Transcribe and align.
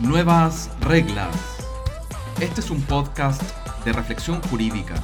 Nuevas 0.00 0.70
reglas. 0.80 1.36
Este 2.40 2.60
es 2.60 2.70
un 2.70 2.80
podcast 2.82 3.42
de 3.84 3.92
reflexión 3.92 4.40
jurídica. 4.42 4.94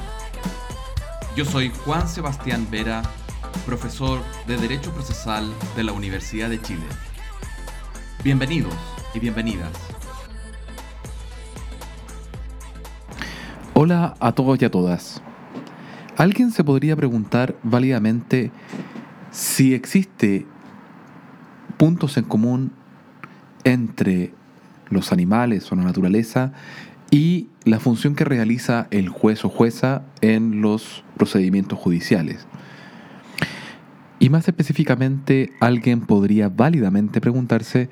Yo 1.35 1.43
soy 1.43 1.69
Juan 1.83 2.07
Sebastián 2.07 2.67
Vera, 2.71 3.01
profesor 3.65 4.19
de 4.47 4.57
Derecho 4.57 4.93
Procesal 4.93 5.51
de 5.75 5.83
la 5.83 5.91
Universidad 5.91 6.49
de 6.49 6.61
Chile. 6.61 6.85
Bienvenidos 8.23 8.73
y 9.13 9.19
bienvenidas. 9.19 9.71
Hola 13.73 14.15
a 14.19 14.31
todos 14.31 14.61
y 14.61 14.65
a 14.65 14.71
todas. 14.71 15.21
Alguien 16.17 16.51
se 16.51 16.63
podría 16.63 16.95
preguntar 16.95 17.55
válidamente 17.63 18.51
si 19.31 19.73
existe 19.73 20.47
puntos 21.77 22.17
en 22.17 22.25
común 22.25 22.71
entre 23.63 24.33
los 24.89 25.11
animales 25.11 25.71
o 25.71 25.75
la 25.75 25.83
naturaleza 25.83 26.53
y 27.11 27.49
la 27.63 27.79
función 27.79 28.15
que 28.15 28.25
realiza 28.25 28.87
el 28.91 29.09
juez 29.09 29.45
o 29.45 29.49
jueza 29.49 30.03
en 30.21 30.61
los 30.61 31.03
procedimientos 31.17 31.79
judiciales. 31.79 32.47
Y 34.19 34.29
más 34.29 34.47
específicamente, 34.47 35.51
alguien 35.59 36.01
podría 36.01 36.49
válidamente 36.49 37.21
preguntarse 37.21 37.89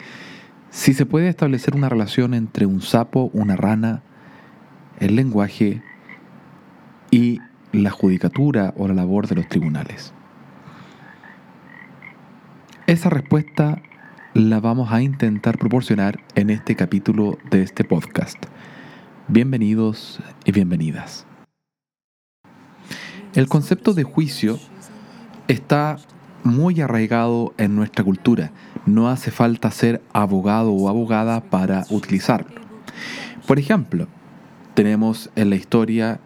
si 0.70 0.94
se 0.94 1.06
puede 1.06 1.28
establecer 1.28 1.76
una 1.76 1.90
relación 1.90 2.34
entre 2.34 2.66
un 2.66 2.82
sapo, 2.82 3.30
una 3.34 3.56
rana, 3.56 4.02
el 5.00 5.16
lenguaje 5.16 5.82
y 7.12 7.40
la 7.72 7.92
judicatura 7.92 8.74
o 8.78 8.88
la 8.88 8.94
labor 8.94 9.28
de 9.28 9.36
los 9.36 9.48
tribunales. 9.48 10.14
Esa 12.86 13.10
respuesta 13.10 13.82
la 14.34 14.60
vamos 14.60 14.92
a 14.92 15.02
intentar 15.02 15.58
proporcionar 15.58 16.20
en 16.36 16.50
este 16.50 16.76
capítulo 16.76 17.38
de 17.50 17.64
este 17.64 17.86
podcast. 17.86 18.38
Bienvenidos 19.30 20.20
y 20.44 20.52
bienvenidas. 20.52 21.26
El 23.36 23.48
concepto 23.48 23.94
de 23.94 24.04
juicio 24.04 24.60
está 25.48 25.96
muy 26.44 26.82
arraigado 26.82 27.54
en 27.58 27.74
nuestra 27.74 28.04
cultura. 28.04 28.52
No 28.86 29.08
hace 29.08 29.32
falta 29.32 29.72
ser 29.72 30.02
abogado 30.12 30.74
o 30.74 30.90
abogada 30.90 31.40
para 31.40 31.86
utilizarlo. 31.90 32.60
Por 33.48 33.60
ejemplo, 33.60 34.10
tenemos 34.74 35.30
en 35.38 35.50
la 35.50 35.56
historia 35.56 36.20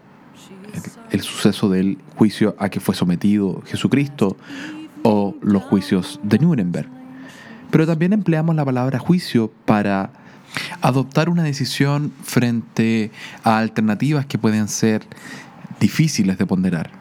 el, 1.12 1.22
suceso 1.22 1.70
del 1.70 2.00
juicio 2.16 2.56
a 2.58 2.70
que 2.70 2.80
fue 2.80 2.95
sometido 2.95 3.62
Jesucristo 3.67 4.38
o 5.10 5.34
los 5.42 5.64
juicios 5.64 6.20
de 6.22 6.38
Nuremberg. 6.38 6.90
Pero 7.72 7.88
también 7.88 8.12
empleamos 8.12 8.54
la 8.58 8.66
palabra 8.66 9.00
juicio 9.00 9.50
para 9.64 10.10
adoptar 10.82 11.30
una 11.30 11.44
decisión 11.44 12.12
frente 12.24 13.12
a 13.46 13.58
alternativas 13.58 14.26
que 14.26 14.38
pueden 14.38 14.68
ser 14.68 15.08
difíciles 15.80 16.38
de 16.38 16.46
ponderar. 16.46 16.92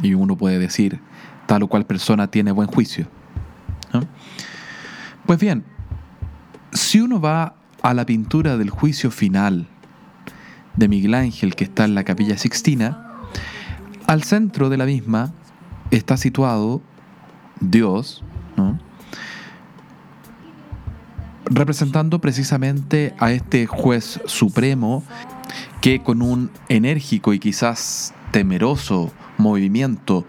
Y 0.00 0.14
uno 0.14 0.34
puede 0.38 0.58
decir, 0.58 0.98
tal 1.44 1.64
o 1.64 1.68
cual 1.68 1.84
persona 1.84 2.30
tiene 2.30 2.52
buen 2.52 2.68
juicio. 2.68 3.06
Pues 5.26 5.38
bien, 5.38 5.62
si 6.72 7.02
uno 7.02 7.20
va 7.20 7.56
a 7.82 7.92
la 7.92 8.06
pintura 8.06 8.56
del 8.56 8.70
juicio 8.70 9.10
final 9.10 9.66
de 10.74 10.88
Miguel 10.88 11.12
Ángel 11.12 11.54
que 11.54 11.64
está 11.64 11.84
en 11.84 11.94
la 11.94 12.04
capilla 12.04 12.38
Sixtina, 12.38 13.12
al 14.06 14.22
centro 14.22 14.70
de 14.70 14.78
la 14.78 14.86
misma 14.86 15.32
está 15.90 16.16
situado 16.16 16.80
Dios, 17.60 18.22
representando 21.44 22.20
precisamente 22.20 23.14
a 23.18 23.32
este 23.32 23.66
juez 23.66 24.20
supremo 24.26 25.02
que 25.80 26.02
con 26.02 26.22
un 26.22 26.50
enérgico 26.68 27.32
y 27.32 27.38
quizás 27.38 28.14
temeroso 28.32 29.12
movimiento, 29.38 30.24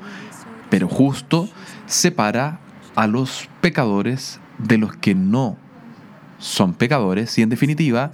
pero 0.70 0.88
justo, 0.88 1.50
separa 1.86 2.60
a 2.96 3.08
los 3.08 3.50
pecadores 3.62 4.40
de 4.58 4.78
los 4.78 4.96
que 4.96 5.16
no 5.16 5.58
son 6.40 6.74
pecadores 6.74 7.38
y 7.38 7.42
en 7.42 7.50
definitiva 7.50 8.12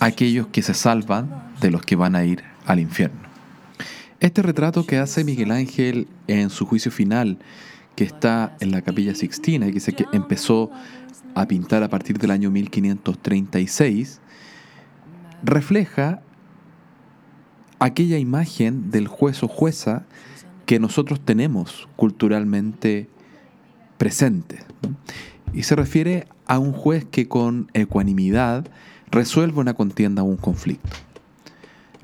aquellos 0.00 0.46
que 0.48 0.62
se 0.62 0.74
salvan 0.74 1.52
de 1.60 1.70
los 1.70 1.82
que 1.82 1.96
van 1.96 2.14
a 2.14 2.24
ir 2.24 2.44
al 2.66 2.80
infierno. 2.80 3.20
Este 4.20 4.42
retrato 4.42 4.86
que 4.86 4.98
hace 4.98 5.24
Miguel 5.24 5.50
Ángel 5.50 6.08
en 6.26 6.50
su 6.50 6.66
juicio 6.66 6.90
final, 6.90 7.38
que 7.96 8.04
está 8.04 8.56
en 8.60 8.70
la 8.70 8.82
capilla 8.82 9.14
Sixtina 9.14 9.66
y 9.66 9.72
que, 9.72 9.80
que 9.80 10.06
empezó 10.12 10.70
a 11.34 11.46
pintar 11.48 11.82
a 11.82 11.88
partir 11.88 12.18
del 12.18 12.30
año 12.30 12.50
1536, 12.50 14.20
refleja 15.42 16.20
aquella 17.78 18.18
imagen 18.18 18.90
del 18.90 19.08
juez 19.08 19.42
o 19.42 19.48
jueza 19.48 20.04
que 20.66 20.78
nosotros 20.78 21.20
tenemos 21.20 21.88
culturalmente 21.96 23.08
presente. 23.98 24.58
Y 25.52 25.62
se 25.62 25.76
refiere 25.76 26.26
a 26.46 26.58
un 26.58 26.72
juez 26.72 27.04
que 27.04 27.28
con 27.28 27.70
ecuanimidad 27.72 28.66
resuelve 29.10 29.60
una 29.60 29.74
contienda 29.74 30.22
o 30.22 30.26
un 30.26 30.36
conflicto. 30.36 31.05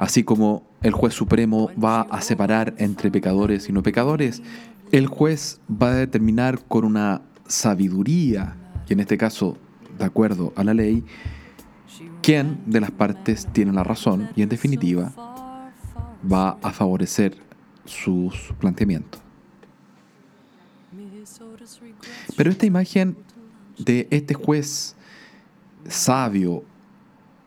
Así 0.03 0.25
como 0.25 0.65
el 0.83 0.91
juez 0.91 1.15
supremo 1.15 1.71
va 1.81 2.01
a 2.01 2.23
separar 2.23 2.75
entre 2.79 3.09
pecadores 3.09 3.69
y 3.69 3.73
no 3.73 3.85
pecadores, 3.85 4.43
el 4.91 5.07
juez 5.07 5.61
va 5.71 5.91
a 5.91 5.95
determinar 5.95 6.59
con 6.67 6.85
una 6.85 7.23
sabiduría, 7.47 8.57
y 8.89 8.95
en 8.95 8.99
este 8.99 9.17
caso 9.17 9.57
de 9.97 10.05
acuerdo 10.05 10.53
a 10.57 10.65
la 10.65 10.75
ley, 10.75 11.05
quién 12.21 12.65
de 12.67 12.81
las 12.81 12.91
partes 12.91 13.47
tiene 13.53 13.73
la 13.73 13.85
razón 13.85 14.29
y 14.35 14.43
en 14.43 14.49
definitiva 14.49 15.13
va 16.31 16.59
a 16.63 16.73
favorecer 16.73 17.37
sus 17.85 18.53
planteamientos. 18.59 19.23
Pero 22.37 22.51
esta 22.51 22.67
imagen 22.67 23.17
de 23.79 24.09
este 24.11 24.35
juez 24.35 24.97
sabio, 25.87 26.65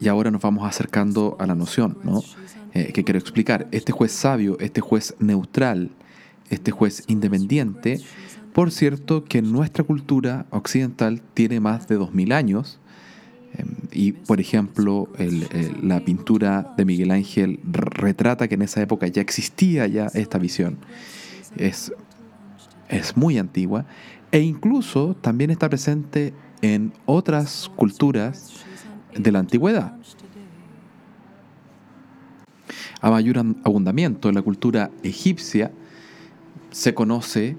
y 0.05 0.09
ahora 0.09 0.29
nos 0.29 0.41
vamos 0.41 0.67
acercando 0.67 1.35
a 1.39 1.47
la 1.47 1.55
noción 1.55 1.97
¿no? 2.03 2.23
Eh, 2.73 2.91
que 2.93 3.03
quiero 3.03 3.17
explicar, 3.17 3.67
este 3.71 3.91
juez 3.91 4.11
sabio, 4.11 4.57
este 4.59 4.81
juez 4.81 5.15
neutral, 5.19 5.91
este 6.49 6.71
juez 6.71 7.03
independiente, 7.07 8.01
por 8.53 8.71
cierto 8.71 9.23
que 9.23 9.41
nuestra 9.41 9.83
cultura 9.83 10.45
occidental 10.51 11.21
tiene 11.33 11.59
más 11.59 11.87
de 11.87 11.95
2000 11.95 12.33
años, 12.33 12.79
em, 13.53 13.67
y 13.91 14.11
por 14.11 14.39
ejemplo, 14.41 15.07
la 15.81 16.01
pintura 16.01 16.73
de 16.77 16.85
Miguel 16.85 17.11
Ángel 17.11 17.59
retrata 17.63 18.47
que 18.47 18.55
en 18.55 18.61
esa 18.61 18.81
época 18.81 19.07
ya 19.07 19.21
existía 19.21 19.87
ya 19.87 20.07
esta 20.13 20.37
visión. 20.37 20.77
Es, 21.55 21.93
es 22.89 23.15
muy 23.15 23.37
antigua 23.37 23.85
e 24.31 24.41
incluso 24.41 25.15
también 25.21 25.49
está 25.49 25.69
presente 25.69 26.33
en 26.61 26.91
otras 27.05 27.71
culturas 27.77 28.65
de 29.15 29.31
la 29.31 29.39
antigüedad. 29.39 29.95
A 33.01 33.11
mayor 33.11 33.37
abundamiento 33.63 34.29
en 34.29 34.35
la 34.35 34.41
cultura 34.41 34.89
egipcia 35.03 35.71
se 36.71 36.93
conoce 36.93 37.55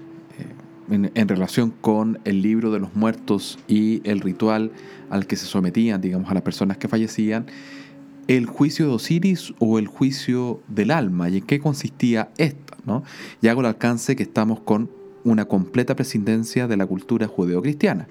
eh, 0.89 1.11
en, 1.13 1.27
relación 1.27 1.71
con 1.71 2.19
el 2.25 2.41
libro 2.41 2.71
de 2.71 2.79
los 2.79 2.95
muertos 2.95 3.57
y 3.67 4.01
el 4.03 4.19
ritual 4.19 4.71
al 5.09 5.25
que 5.25 5.35
se 5.35 5.45
sometían, 5.45 6.01
digamos, 6.01 6.29
a 6.29 6.33
las 6.33 6.43
personas 6.43 6.77
que 6.77 6.87
fallecían, 6.87 7.45
el 8.27 8.45
juicio 8.45 8.87
de 8.87 8.93
Osiris 8.93 9.53
o 9.59 9.79
el 9.79 9.87
juicio 9.87 10.61
del 10.67 10.91
alma 10.91 11.29
y 11.29 11.37
en 11.37 11.45
qué 11.45 11.59
consistía 11.59 12.29
esto. 12.37 12.75
¿no? 12.85 13.03
Y 13.41 13.47
hago 13.47 13.61
el 13.61 13.67
alcance 13.67 14.15
que 14.15 14.23
estamos 14.23 14.59
con 14.59 14.89
una 15.23 15.45
completa 15.45 15.95
prescindencia 15.95 16.67
de 16.67 16.77
la 16.77 16.85
cultura 16.85 17.27
judeocristiana. 17.27 18.07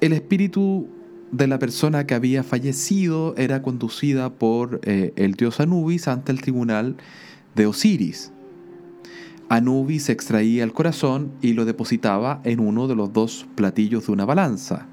El 0.00 0.12
espíritu 0.12 0.88
de 1.32 1.46
la 1.46 1.58
persona 1.58 2.06
que 2.06 2.14
había 2.14 2.42
fallecido 2.42 3.34
era 3.36 3.62
conducida 3.62 4.30
por 4.30 4.80
eh, 4.84 5.12
el 5.16 5.34
dios 5.34 5.60
Anubis 5.60 6.08
ante 6.08 6.32
el 6.32 6.40
tribunal 6.40 6.96
de 7.54 7.66
Osiris. 7.66 8.32
Anubis 9.48 10.08
extraía 10.08 10.64
el 10.64 10.72
corazón 10.72 11.32
y 11.40 11.54
lo 11.54 11.64
depositaba 11.64 12.40
en 12.44 12.60
uno 12.60 12.86
de 12.86 12.94
los 12.94 13.12
dos 13.12 13.46
platillos 13.54 14.06
de 14.06 14.12
una 14.12 14.24
balanza. 14.24 14.86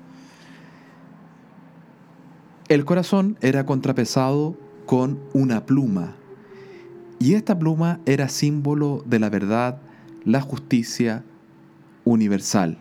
El 2.68 2.86
corazón 2.86 3.38
era 3.42 3.66
contrapesado 3.66 4.58
con 4.86 5.20
una 5.34 5.66
pluma, 5.66 6.16
y 7.20 7.34
esta 7.34 7.58
pluma 7.58 8.00
era 8.06 8.30
símbolo 8.30 9.04
de 9.06 9.20
la 9.20 9.30
verdad 9.30 9.80
la 10.24 10.42
justicia 10.42 11.24
universal. 12.04 12.78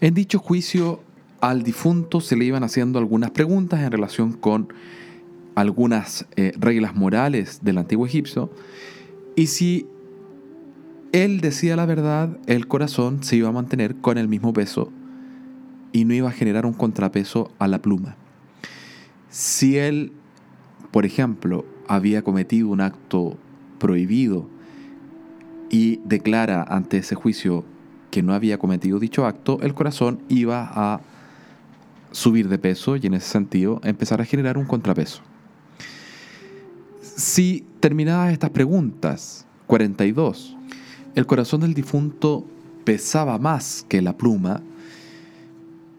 En 0.00 0.14
dicho 0.14 0.38
juicio 0.38 1.02
al 1.40 1.62
difunto 1.62 2.20
se 2.20 2.36
le 2.36 2.44
iban 2.44 2.64
haciendo 2.64 2.98
algunas 2.98 3.30
preguntas 3.30 3.80
en 3.80 3.90
relación 3.90 4.32
con 4.32 4.72
algunas 5.54 6.26
eh, 6.36 6.52
reglas 6.58 6.94
morales 6.94 7.60
del 7.62 7.78
antiguo 7.78 8.06
Egipcio 8.06 8.50
y 9.36 9.46
si 9.46 9.86
él 11.12 11.40
decía 11.40 11.76
la 11.76 11.86
verdad, 11.86 12.38
el 12.46 12.68
corazón 12.68 13.22
se 13.24 13.36
iba 13.36 13.48
a 13.48 13.52
mantener 13.52 13.96
con 13.96 14.16
el 14.18 14.28
mismo 14.28 14.52
peso 14.52 14.92
y 15.92 16.04
no 16.04 16.14
iba 16.14 16.28
a 16.28 16.32
generar 16.32 16.66
un 16.66 16.72
contrapeso 16.72 17.50
a 17.58 17.66
la 17.66 17.82
pluma. 17.82 18.16
Si 19.28 19.76
él, 19.76 20.12
por 20.92 21.04
ejemplo, 21.04 21.64
había 21.88 22.22
cometido 22.22 22.68
un 22.68 22.80
acto 22.80 23.36
prohibido 23.78 24.46
y 25.68 26.00
declara 26.04 26.62
ante 26.62 26.98
ese 26.98 27.14
juicio 27.14 27.64
que 28.10 28.22
no 28.22 28.34
había 28.34 28.58
cometido 28.58 28.98
dicho 28.98 29.26
acto, 29.26 29.58
el 29.62 29.74
corazón 29.74 30.20
iba 30.28 30.70
a 30.72 31.00
subir 32.12 32.48
de 32.48 32.58
peso 32.58 32.96
y 32.96 33.06
en 33.06 33.14
ese 33.14 33.28
sentido 33.28 33.80
empezar 33.84 34.20
a 34.20 34.24
generar 34.24 34.58
un 34.58 34.66
contrapeso. 34.66 35.22
Si 37.02 37.64
terminadas 37.80 38.32
estas 38.32 38.50
preguntas, 38.50 39.46
42, 39.66 40.56
el 41.14 41.26
corazón 41.26 41.60
del 41.60 41.74
difunto 41.74 42.46
pesaba 42.84 43.38
más 43.38 43.84
que 43.88 44.02
la 44.02 44.16
pluma, 44.16 44.62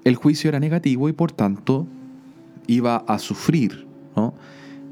el 0.04 0.16
juicio 0.16 0.50
era 0.50 0.60
negativo 0.60 1.10
y 1.10 1.14
por 1.14 1.32
tanto 1.32 1.88
iba 2.68 2.98
a 2.98 3.20
sufrir, 3.20 3.86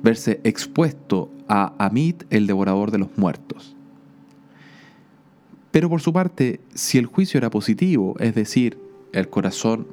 verse 0.04 0.40
expuesto 0.44 1.32
a 1.48 1.74
Amit, 1.84 2.24
el 2.30 2.48
devorador 2.48 2.92
de 2.92 3.00
los 3.00 3.18
muertos. 3.18 3.76
Pero 5.72 5.90
por 5.90 6.02
su 6.02 6.14
parte, 6.14 6.62
si 6.74 6.98
el 6.98 7.06
juicio 7.06 7.38
era 7.38 7.50
positivo, 7.50 8.16
es 8.20 8.34
decir, 8.36 8.78
el 9.14 9.30
corazón 9.30 9.88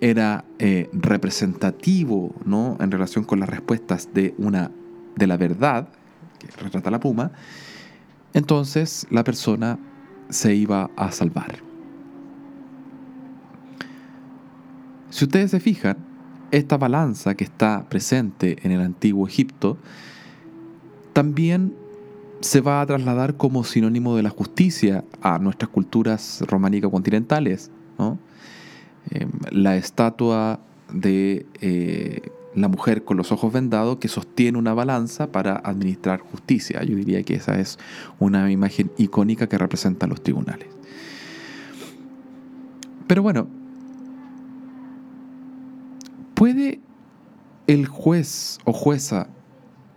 era 0.00 0.44
eh, 0.58 0.88
representativo 0.92 2.34
¿no? 2.44 2.76
en 2.80 2.90
relación 2.90 3.24
con 3.24 3.40
las 3.40 3.48
respuestas 3.48 4.10
de, 4.14 4.34
una, 4.38 4.70
de 5.16 5.26
la 5.26 5.36
verdad, 5.36 5.88
que 6.38 6.48
retrata 6.62 6.90
la 6.90 7.00
pluma, 7.00 7.32
entonces 8.34 9.06
la 9.10 9.24
persona 9.24 9.78
se 10.28 10.54
iba 10.54 10.90
a 10.96 11.10
salvar. 11.10 11.56
Si 15.10 15.24
ustedes 15.24 15.50
se 15.50 15.60
fijan, 15.60 15.96
esta 16.50 16.76
balanza 16.76 17.34
que 17.34 17.44
está 17.44 17.88
presente 17.88 18.58
en 18.62 18.72
el 18.72 18.80
antiguo 18.80 19.26
Egipto 19.26 19.78
también 21.12 21.74
se 22.40 22.60
va 22.60 22.80
a 22.80 22.86
trasladar 22.86 23.36
como 23.36 23.64
sinónimo 23.64 24.16
de 24.16 24.22
la 24.22 24.30
justicia 24.30 25.04
a 25.20 25.38
nuestras 25.38 25.70
culturas 25.70 26.42
románicas 26.46 26.90
continentales. 26.90 27.70
Em, 29.10 29.30
la 29.50 29.76
estatua 29.76 30.60
de 30.92 31.46
eh, 31.60 32.30
la 32.54 32.68
mujer 32.68 33.04
con 33.04 33.16
los 33.16 33.32
ojos 33.32 33.52
vendados 33.52 33.98
que 33.98 34.08
sostiene 34.08 34.58
una 34.58 34.74
balanza 34.74 35.32
para 35.32 35.56
administrar 35.56 36.20
justicia. 36.20 36.82
Yo 36.82 36.96
diría 36.96 37.22
que 37.22 37.34
esa 37.34 37.58
es 37.58 37.78
una 38.18 38.50
imagen 38.50 38.90
icónica 38.98 39.48
que 39.48 39.56
representa 39.56 40.06
los 40.06 40.22
tribunales. 40.22 40.68
Pero 43.06 43.22
bueno, 43.22 43.48
¿puede 46.34 46.80
el 47.66 47.86
juez 47.86 48.58
o 48.64 48.72
jueza 48.72 49.28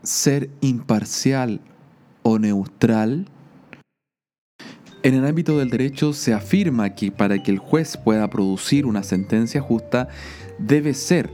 ser 0.03 0.49
imparcial 0.61 1.59
o 2.23 2.39
neutral? 2.39 3.27
En 5.03 5.15
el 5.15 5.25
ámbito 5.25 5.57
del 5.57 5.69
derecho 5.69 6.13
se 6.13 6.33
afirma 6.33 6.93
que 6.93 7.11
para 7.11 7.41
que 7.41 7.51
el 7.51 7.57
juez 7.57 7.97
pueda 7.97 8.29
producir 8.29 8.85
una 8.85 9.01
sentencia 9.01 9.59
justa 9.59 10.09
debe 10.59 10.93
ser 10.93 11.31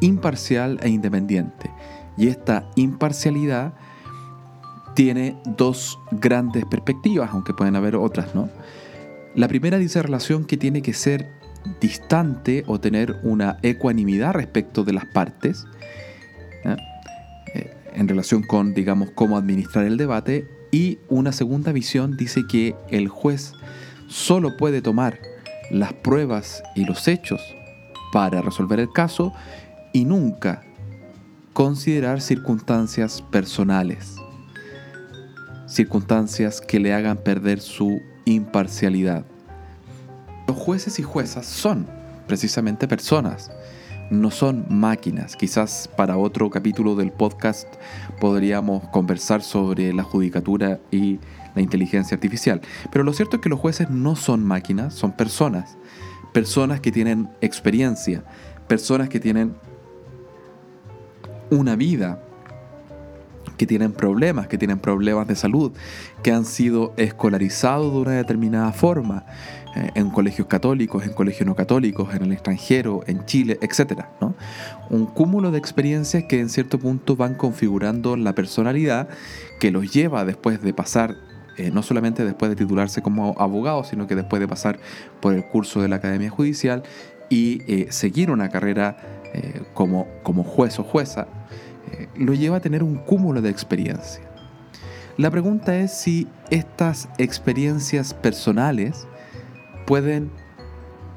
imparcial 0.00 0.78
e 0.82 0.88
independiente. 0.88 1.70
Y 2.16 2.28
esta 2.28 2.70
imparcialidad 2.76 3.74
tiene 4.94 5.36
dos 5.44 5.98
grandes 6.12 6.64
perspectivas, 6.66 7.30
aunque 7.32 7.52
pueden 7.52 7.74
haber 7.74 7.96
otras, 7.96 8.32
¿no? 8.34 8.48
La 9.34 9.48
primera 9.48 9.78
dice 9.78 10.00
relación 10.00 10.44
que 10.44 10.56
tiene 10.56 10.80
que 10.80 10.92
ser 10.92 11.32
distante 11.80 12.62
o 12.68 12.78
tener 12.78 13.18
una 13.24 13.58
ecuanimidad 13.62 14.34
respecto 14.34 14.84
de 14.84 14.92
las 14.92 15.06
partes 15.06 15.66
en 17.96 18.08
relación 18.08 18.42
con, 18.42 18.74
digamos, 18.74 19.10
cómo 19.14 19.36
administrar 19.36 19.84
el 19.84 19.96
debate. 19.96 20.48
Y 20.74 20.98
una 21.08 21.30
segunda 21.30 21.70
visión 21.70 22.16
dice 22.16 22.48
que 22.48 22.74
el 22.88 23.06
juez 23.06 23.52
solo 24.08 24.56
puede 24.56 24.82
tomar 24.82 25.20
las 25.70 25.92
pruebas 25.92 26.64
y 26.74 26.84
los 26.84 27.06
hechos 27.06 27.40
para 28.12 28.42
resolver 28.42 28.80
el 28.80 28.90
caso 28.90 29.32
y 29.92 30.04
nunca 30.04 30.64
considerar 31.52 32.20
circunstancias 32.20 33.22
personales, 33.22 34.16
circunstancias 35.68 36.60
que 36.60 36.80
le 36.80 36.92
hagan 36.92 37.18
perder 37.18 37.60
su 37.60 38.00
imparcialidad. 38.24 39.24
Los 40.48 40.56
jueces 40.56 40.98
y 40.98 41.04
juezas 41.04 41.46
son 41.46 41.86
precisamente 42.26 42.88
personas 42.88 43.48
no 44.10 44.30
son 44.30 44.66
máquinas. 44.68 45.36
Quizás 45.36 45.88
para 45.96 46.16
otro 46.16 46.50
capítulo 46.50 46.94
del 46.94 47.12
podcast 47.12 47.68
podríamos 48.20 48.88
conversar 48.88 49.42
sobre 49.42 49.92
la 49.92 50.02
judicatura 50.02 50.80
y 50.90 51.18
la 51.54 51.62
inteligencia 51.62 52.14
artificial. 52.14 52.60
Pero 52.90 53.04
lo 53.04 53.12
cierto 53.12 53.36
es 53.36 53.42
que 53.42 53.48
los 53.48 53.60
jueces 53.60 53.90
no 53.90 54.16
son 54.16 54.44
máquinas, 54.44 54.94
son 54.94 55.12
personas. 55.12 55.76
Personas 56.32 56.80
que 56.80 56.90
tienen 56.90 57.28
experiencia, 57.40 58.24
personas 58.66 59.08
que 59.08 59.20
tienen 59.20 59.54
una 61.50 61.76
vida, 61.76 62.23
que 63.56 63.66
tienen 63.66 63.92
problemas, 63.92 64.48
que 64.48 64.58
tienen 64.58 64.78
problemas 64.78 65.26
de 65.28 65.36
salud, 65.36 65.72
que 66.22 66.32
han 66.32 66.44
sido 66.44 66.92
escolarizados 66.96 67.92
de 67.92 67.98
una 67.98 68.12
determinada 68.12 68.72
forma, 68.72 69.24
eh, 69.76 69.90
en 69.96 70.10
colegios 70.10 70.46
católicos, 70.46 71.04
en 71.04 71.12
colegios 71.12 71.48
no 71.48 71.56
católicos, 71.56 72.14
en 72.14 72.22
el 72.22 72.32
extranjero, 72.32 73.02
en 73.08 73.24
Chile, 73.26 73.58
etc. 73.60 74.04
Un 74.88 75.06
cúmulo 75.06 75.50
de 75.50 75.58
experiencias 75.58 76.24
que 76.28 76.38
en 76.38 76.48
cierto 76.48 76.78
punto 76.78 77.16
van 77.16 77.34
configurando 77.34 78.16
la 78.16 78.36
personalidad 78.36 79.08
que 79.58 79.72
los 79.72 79.92
lleva 79.92 80.24
después 80.24 80.62
de 80.62 80.72
pasar, 80.72 81.16
eh, 81.56 81.72
no 81.72 81.82
solamente 81.82 82.24
después 82.24 82.50
de 82.50 82.56
titularse 82.56 83.02
como 83.02 83.34
abogado, 83.36 83.82
sino 83.82 84.06
que 84.06 84.14
después 84.14 84.38
de 84.38 84.46
pasar 84.46 84.78
por 85.20 85.34
el 85.34 85.44
curso 85.44 85.82
de 85.82 85.88
la 85.88 85.96
Academia 85.96 86.30
Judicial 86.30 86.84
y 87.28 87.60
eh, 87.66 87.88
seguir 87.90 88.30
una 88.30 88.50
carrera 88.50 88.96
como, 89.72 90.06
como 90.22 90.44
juez 90.44 90.78
o 90.78 90.84
jueza, 90.84 91.26
lo 92.16 92.34
lleva 92.34 92.58
a 92.58 92.60
tener 92.60 92.82
un 92.82 92.96
cúmulo 92.96 93.42
de 93.42 93.50
experiencia. 93.50 94.22
La 95.16 95.30
pregunta 95.30 95.76
es 95.76 95.92
si 95.92 96.26
estas 96.50 97.08
experiencias 97.18 98.14
personales 98.14 99.06
pueden, 99.86 100.30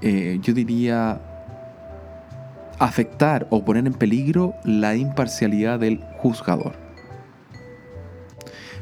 eh, 0.02 0.40
yo 0.42 0.54
diría, 0.54 1.22
afectar 2.80 3.48
o 3.50 3.66
poner 3.66 3.88
en 3.88 3.94
peligro 3.94 4.54
la 4.64 4.96
imparcialidad 4.96 5.80
del 5.80 6.04
juzgador. 6.18 6.74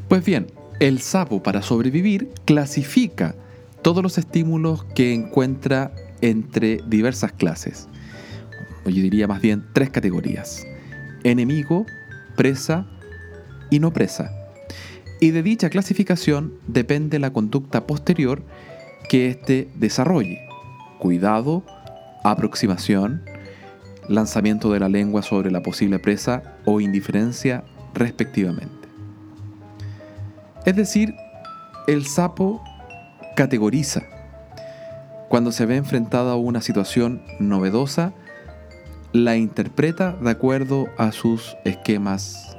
Pues 0.09 0.25
bien, 0.25 0.47
el 0.79 0.99
sapo 0.99 1.41
para 1.41 1.61
sobrevivir 1.61 2.29
clasifica 2.43 3.35
todos 3.81 4.03
los 4.03 4.17
estímulos 4.17 4.83
que 4.95 5.13
encuentra 5.13 5.93
entre 6.21 6.79
diversas 6.87 7.31
clases. 7.31 7.87
Yo 8.85 8.91
diría 8.91 9.27
más 9.27 9.41
bien 9.41 9.65
tres 9.73 9.89
categorías. 9.89 10.65
Enemigo, 11.25 11.87
presa 12.35 12.85
y 13.71 13.79
no 13.79 13.91
presa. 13.91 14.31
Y 15.19 15.31
de 15.31 15.41
dicha 15.41 15.71
clasificación 15.71 16.53
depende 16.67 17.17
la 17.17 17.33
conducta 17.33 17.87
posterior 17.87 18.43
que 19.09 19.29
éste 19.29 19.67
desarrolle. 19.75 20.47
Cuidado, 20.99 21.65
aproximación, 22.23 23.23
lanzamiento 24.07 24.71
de 24.71 24.79
la 24.79 24.87
lengua 24.87 25.23
sobre 25.23 25.49
la 25.49 25.63
posible 25.63 25.97
presa 25.97 26.57
o 26.63 26.79
indiferencia 26.79 27.63
respectivamente. 27.95 28.87
Es 30.65 30.75
decir, 30.75 31.15
el 31.87 32.05
sapo 32.05 32.63
categoriza. 33.35 34.03
Cuando 35.27 35.51
se 35.51 35.65
ve 35.65 35.75
enfrentado 35.75 36.29
a 36.29 36.35
una 36.35 36.61
situación 36.61 37.23
novedosa, 37.39 38.13
la 39.15 39.37
interpreta 39.37 40.11
de 40.11 40.29
acuerdo 40.29 40.87
a 40.97 41.13
sus 41.13 41.55
esquemas 41.63 42.57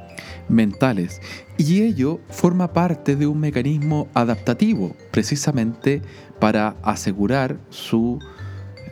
mentales 0.48 1.20
y 1.58 1.82
ello 1.82 2.18
forma 2.30 2.72
parte 2.72 3.14
de 3.14 3.26
un 3.26 3.40
mecanismo 3.40 4.08
adaptativo, 4.14 4.96
precisamente 5.10 6.00
para 6.40 6.76
asegurar 6.82 7.58
su 7.68 8.20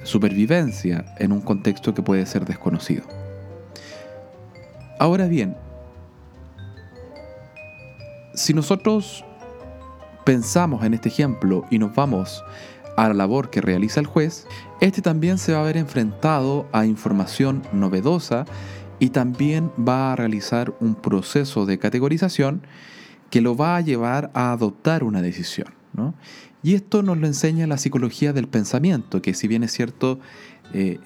supervivencia 0.03 1.07
en 1.19 1.33
un 1.33 1.41
contexto 1.41 1.95
que 1.95 2.03
puede 2.03 2.27
ser 2.27 2.45
desconocido. 2.45 3.05
Ahora 4.99 5.27
bien, 5.27 5.57
si 8.35 8.53
nosotros 8.53 9.25
pensamos 10.27 10.85
en 10.85 10.93
este 10.93 11.09
ejemplo 11.09 11.65
y 11.71 11.79
nos 11.79 11.95
vamos 11.95 12.45
a 12.97 13.09
la 13.09 13.15
labor 13.15 13.51
que 13.51 13.61
realiza 13.61 14.01
el 14.01 14.07
juez, 14.07 14.47
este 14.81 15.03
también 15.03 15.39
se 15.39 15.53
va 15.53 15.61
a 15.61 15.65
ver 15.65 15.77
enfrentado 15.77 16.67
a 16.73 16.87
información 16.87 17.63
novedosa 17.73 18.45
y 18.99 19.11
también 19.11 19.71
va 19.77 20.13
a 20.13 20.17
realizar 20.17 20.75
un 20.81 20.95
proceso 20.95 21.67
de 21.67 21.79
categorización 21.79 22.63
que 23.31 23.41
lo 23.41 23.57
va 23.57 23.77
a 23.77 23.81
llevar 23.81 24.31
a 24.35 24.53
adoptar 24.53 25.03
una 25.05 25.21
decisión. 25.21 25.69
Y 26.63 26.75
esto 26.75 27.03
nos 27.03 27.19
lo 27.19 27.27
enseña 27.27 27.67
la 27.67 27.79
psicología 27.79 28.33
del 28.33 28.49
pensamiento, 28.49 29.21
que 29.21 29.35
si 29.35 29.49
bien 29.49 29.63
es 29.65 29.73
cierto, 29.73 30.19
eh, 30.73 30.99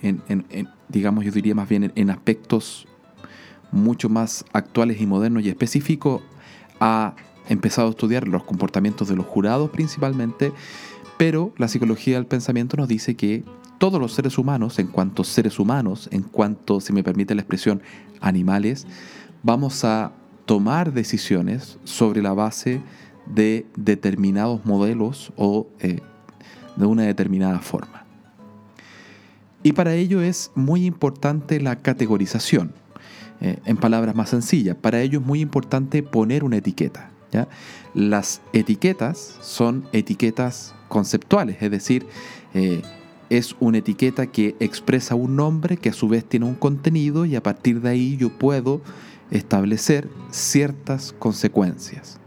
digamos 0.88 1.25
yo 1.25 1.33
diría 1.33 1.54
más 1.54 1.68
bien 1.68 1.92
en, 1.95 2.11
aspectos 2.11 2.87
mucho 3.73 4.09
más 4.09 4.45
actuales 4.52 5.00
y 5.00 5.07
modernos 5.07 5.42
y 5.42 5.49
específicos, 5.49 6.23
ha 6.80 7.14
empezado 7.49 7.88
a 7.88 7.90
estudiar 7.90 8.28
los 8.28 8.45
comportamientos 8.45 9.09
de 9.09 9.16
los 9.16 9.26
jurados 9.26 9.71
principalmente, 9.71 10.52
pero 11.18 11.52
la 11.58 11.68
psicología 11.68 12.14
del 12.16 12.26
pensamiento 12.26 12.76
nos 12.76 12.88
dice 12.88 13.16
que 13.16 13.44
todos 13.78 14.00
los 14.00 14.14
seres 14.14 14.38
humanos, 14.38 14.78
en 14.78 14.87
cuanto 14.87 15.25
seres 15.25 15.58
humanos, 15.58 16.08
en 16.12 16.22
cuanto, 16.22 16.80
si 16.80 16.92
me 16.92 17.02
permite 17.02 17.34
la 17.34 17.42
expresión, 17.42 17.82
animales, 18.20 18.87
vamos 19.42 19.84
a 19.84 20.12
tomar 20.46 20.92
decisiones 20.92 21.78
sobre 21.84 22.22
la 22.22 22.32
base 22.32 22.80
de 23.26 23.66
determinados 23.76 24.64
modelos 24.64 25.32
o 25.37 25.68
eh, 25.80 26.00
de 26.76 26.87
una 26.87 27.02
determinada 27.02 27.58
forma. 27.58 28.04
Y 29.62 29.72
para 29.72 29.94
ello 29.94 30.22
es 30.22 30.52
muy 30.54 30.87
importante 30.87 31.60
la 31.60 31.76
categorización. 31.76 32.72
Eh, 33.40 33.58
en 33.64 33.76
palabras 33.76 34.14
más 34.14 34.30
sencillas, 34.30 34.76
para 34.76 35.00
ello 35.00 35.20
es 35.20 35.26
muy 35.26 35.40
importante 35.40 36.02
poner 36.02 36.44
una 36.44 36.56
etiqueta. 36.56 37.10
Las 37.94 38.40
etiquetas 38.54 39.37
son 39.42 39.87
etiquetas 39.92 40.75
conceptuales, 40.88 41.57
es 41.61 41.71
decir, 41.71 42.07
eh, 42.54 42.83
es 43.30 43.54
una 43.61 43.78
etiqueta 43.78 44.26
que 44.26 44.57
expresa 44.59 45.14
un 45.14 45.37
nombre 45.37 45.76
que 45.76 45.90
a 45.90 45.92
su 45.92 46.09
vez 46.09 46.25
tiene 46.25 46.47
un 46.47 46.54
contenido 46.54 47.26
y 47.26 47.37
a 47.37 47.42
partir 47.42 47.80
de 47.80 47.90
ahí 47.90 48.16
yo 48.16 48.30
puedo 48.30 48.80
establecer 49.30 50.09
ciertas 50.30 51.14
consecuencias. 51.18 52.18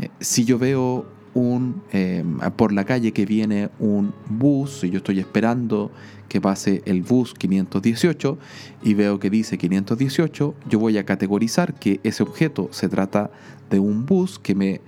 Eh, 0.00 0.08
si 0.18 0.44
yo 0.44 0.58
veo 0.58 1.06
un, 1.34 1.82
em, 1.92 2.38
por 2.56 2.72
la 2.72 2.84
calle 2.84 3.12
que 3.12 3.26
viene 3.26 3.68
un 3.78 4.12
bus 4.28 4.82
y 4.82 4.90
yo 4.90 4.98
estoy 4.98 5.20
esperando 5.20 5.92
que 6.28 6.40
pase 6.40 6.82
el 6.86 7.02
bus 7.02 7.34
518 7.34 8.38
y 8.82 8.94
veo 8.94 9.20
que 9.20 9.30
dice 9.30 9.58
518, 9.58 10.54
yo 10.68 10.78
voy 10.78 10.98
a 10.98 11.04
categorizar 11.04 11.74
que 11.74 12.00
ese 12.02 12.22
objeto 12.22 12.68
se 12.72 12.88
trata 12.88 13.30
de 13.70 13.78
un 13.78 14.06
bus 14.06 14.38
que 14.38 14.54
me 14.54 14.80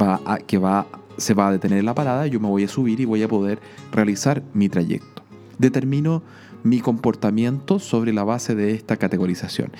va 0.00 0.20
a, 0.24 0.38
que 0.38 0.58
va 0.58 0.86
se 1.16 1.34
va 1.34 1.48
a 1.48 1.52
detener 1.52 1.78
en 1.78 1.86
la 1.86 1.94
parada, 1.94 2.26
yo 2.26 2.40
me 2.40 2.48
voy 2.48 2.64
a 2.64 2.68
subir 2.68 3.00
y 3.00 3.04
voy 3.04 3.22
a 3.22 3.28
poder 3.28 3.60
realizar 3.92 4.42
mi 4.54 4.68
trayecto. 4.68 5.22
Determino 5.58 6.22
mi 6.62 6.80
comportamiento 6.80 7.78
sobre 7.78 8.12
la 8.12 8.24
base 8.24 8.54
de 8.54 8.72
esta 8.72 8.96
categorización. 8.96 9.72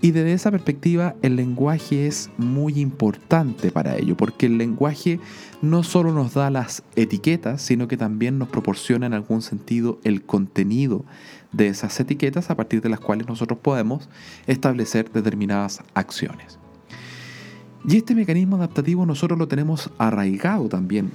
Y 0.00 0.10
desde 0.10 0.32
esa 0.32 0.50
perspectiva 0.50 1.14
el 1.22 1.36
lenguaje 1.36 2.08
es 2.08 2.28
muy 2.36 2.80
importante 2.80 3.70
para 3.70 3.96
ello, 3.96 4.16
porque 4.16 4.46
el 4.46 4.58
lenguaje 4.58 5.20
no 5.60 5.84
solo 5.84 6.12
nos 6.12 6.34
da 6.34 6.50
las 6.50 6.82
etiquetas, 6.96 7.62
sino 7.62 7.86
que 7.86 7.96
también 7.96 8.36
nos 8.36 8.48
proporciona 8.48 9.06
en 9.06 9.14
algún 9.14 9.42
sentido 9.42 10.00
el 10.02 10.24
contenido 10.24 11.04
de 11.52 11.68
esas 11.68 12.00
etiquetas 12.00 12.50
a 12.50 12.56
partir 12.56 12.82
de 12.82 12.88
las 12.88 12.98
cuales 12.98 13.28
nosotros 13.28 13.60
podemos 13.60 14.08
establecer 14.48 15.12
determinadas 15.12 15.84
acciones. 15.94 16.58
Y 17.86 17.96
este 17.96 18.14
mecanismo 18.14 18.56
adaptativo 18.56 19.04
nosotros 19.06 19.38
lo 19.38 19.48
tenemos 19.48 19.90
arraigado 19.98 20.68
también. 20.68 21.10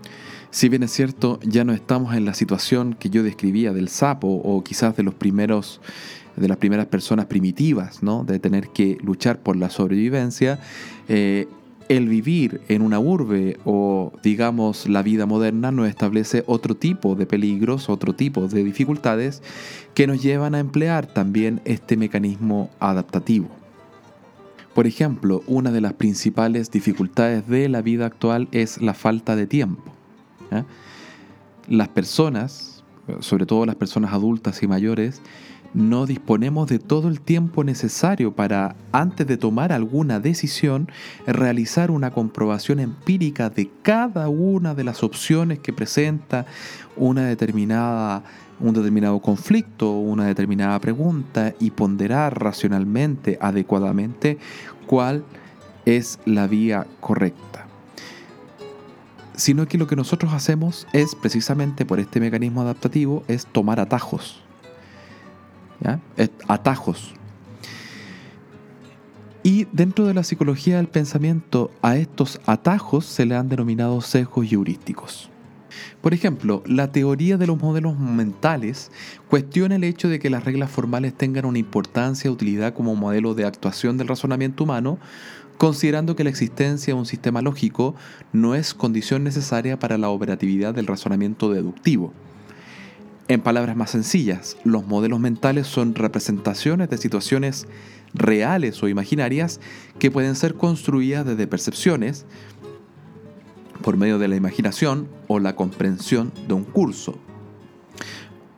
Si 0.49 0.69
bien 0.69 0.83
es 0.83 0.91
cierto, 0.91 1.39
ya 1.43 1.63
no 1.63 1.73
estamos 1.73 2.15
en 2.15 2.25
la 2.25 2.33
situación 2.33 2.95
que 2.97 3.09
yo 3.09 3.23
describía 3.23 3.73
del 3.73 3.89
sapo 3.89 4.27
o 4.27 4.63
quizás 4.63 4.95
de 4.95 5.03
los 5.03 5.13
primeros 5.13 5.81
de 6.35 6.47
las 6.47 6.57
primeras 6.57 6.85
personas 6.85 7.25
primitivas, 7.25 8.03
¿no? 8.03 8.23
de 8.23 8.37
tener 8.37 8.69
que 8.69 8.99
luchar 9.01 9.39
por 9.39 9.55
la 9.55 9.71
sobrevivencia, 9.71 10.59
eh, 11.09 11.47
el 11.89 12.07
vivir 12.07 12.61
en 12.67 12.81
una 12.81 12.99
urbe 12.99 13.57
o 13.65 14.11
digamos 14.21 14.87
la 14.87 15.01
vida 15.01 15.25
moderna 15.25 15.71
nos 15.71 15.87
establece 15.87 16.43
otro 16.45 16.75
tipo 16.75 17.15
de 17.15 17.25
peligros, 17.25 17.89
otro 17.89 18.13
tipo 18.13 18.47
de 18.47 18.63
dificultades 18.63 19.41
que 19.93 20.05
nos 20.05 20.21
llevan 20.21 20.53
a 20.53 20.59
emplear 20.59 21.07
también 21.07 21.61
este 21.65 21.97
mecanismo 21.97 22.69
adaptativo. 22.79 23.56
Por 24.77 24.85
ejemplo, 24.85 25.41
una 25.47 25.71
de 25.71 25.81
las 25.81 25.93
principales 25.93 26.69
dificultades 26.69 27.47
de 27.47 27.67
la 27.67 27.81
vida 27.81 28.05
actual 28.05 28.47
es 28.51 28.79
la 28.79 28.93
falta 28.93 29.35
de 29.35 29.47
tiempo. 29.47 29.91
Las 31.67 31.87
personas, 31.87 32.83
sobre 33.19 33.47
todo 33.47 33.65
las 33.65 33.73
personas 33.73 34.13
adultas 34.13 34.61
y 34.61 34.67
mayores, 34.67 35.23
no 35.73 36.05
disponemos 36.05 36.69
de 36.69 36.77
todo 36.77 37.07
el 37.07 37.21
tiempo 37.21 37.63
necesario 37.63 38.35
para, 38.35 38.75
antes 38.91 39.25
de 39.25 39.37
tomar 39.37 39.73
alguna 39.73 40.19
decisión, 40.19 40.91
realizar 41.25 41.89
una 41.89 42.11
comprobación 42.11 42.79
empírica 42.79 43.49
de 43.49 43.71
cada 43.81 44.29
una 44.29 44.75
de 44.75 44.83
las 44.83 45.01
opciones 45.01 45.57
que 45.57 45.73
presenta 45.73 46.45
una 46.95 47.25
determinada 47.25 48.23
un 48.59 48.73
determinado 48.73 49.19
conflicto, 49.19 49.91
una 49.91 50.25
determinada 50.25 50.79
pregunta 50.79 51.53
y 51.59 51.71
ponderar 51.71 52.41
racionalmente, 52.41 53.37
adecuadamente, 53.41 54.37
cuál 54.87 55.23
es 55.85 56.19
la 56.25 56.47
vía 56.47 56.87
correcta. 56.99 57.65
Sino 59.35 59.67
que 59.67 59.77
lo 59.77 59.87
que 59.87 59.95
nosotros 59.95 60.33
hacemos 60.33 60.87
es, 60.93 61.13
precisamente 61.13 61.85
por 61.85 61.99
este 61.99 62.19
mecanismo 62.19 62.61
adaptativo, 62.61 63.23
es 63.27 63.45
tomar 63.45 63.79
atajos. 63.79 64.41
Atajos. 66.47 67.13
Y 69.43 69.67
dentro 69.71 70.05
de 70.05 70.13
la 70.13 70.23
psicología 70.23 70.77
del 70.77 70.87
pensamiento, 70.87 71.71
a 71.81 71.95
estos 71.95 72.41
atajos 72.45 73.05
se 73.05 73.25
le 73.25 73.35
han 73.35 73.47
denominado 73.47 74.01
sesgos 74.01 74.51
heurísticos. 74.51 75.29
Por 76.01 76.13
ejemplo, 76.13 76.63
la 76.65 76.91
teoría 76.91 77.37
de 77.37 77.47
los 77.47 77.59
modelos 77.59 77.97
mentales 77.99 78.91
cuestiona 79.29 79.75
el 79.75 79.83
hecho 79.83 80.09
de 80.09 80.19
que 80.19 80.29
las 80.29 80.45
reglas 80.45 80.71
formales 80.71 81.13
tengan 81.13 81.45
una 81.45 81.59
importancia 81.59 82.31
utilidad 82.31 82.73
como 82.73 82.95
modelo 82.95 83.33
de 83.33 83.45
actuación 83.45 83.97
del 83.97 84.07
razonamiento 84.07 84.63
humano, 84.63 84.99
considerando 85.57 86.15
que 86.15 86.23
la 86.23 86.29
existencia 86.29 86.93
de 86.93 86.99
un 86.99 87.05
sistema 87.05 87.41
lógico 87.41 87.95
no 88.31 88.55
es 88.55 88.73
condición 88.73 89.23
necesaria 89.23 89.79
para 89.79 89.97
la 89.97 90.09
operatividad 90.09 90.73
del 90.73 90.87
razonamiento 90.87 91.51
deductivo. 91.51 92.13
En 93.29 93.41
palabras 93.41 93.75
más 93.75 93.91
sencillas, 93.91 94.55
los 94.63 94.87
modelos 94.87 95.19
mentales 95.19 95.67
son 95.67 95.95
representaciones 95.95 96.89
de 96.89 96.97
situaciones 96.97 97.67
reales 98.13 98.81
o 98.81 98.87
imaginarias 98.87 99.59
que 99.99 100.11
pueden 100.11 100.35
ser 100.35 100.53
construidas 100.53 101.25
desde 101.25 101.45
percepciones, 101.45 102.25
por 103.81 103.97
medio 103.97 104.19
de 104.19 104.27
la 104.27 104.35
imaginación 104.35 105.07
o 105.27 105.39
la 105.39 105.55
comprensión 105.55 106.31
de 106.47 106.53
un 106.53 106.63
curso. 106.63 107.15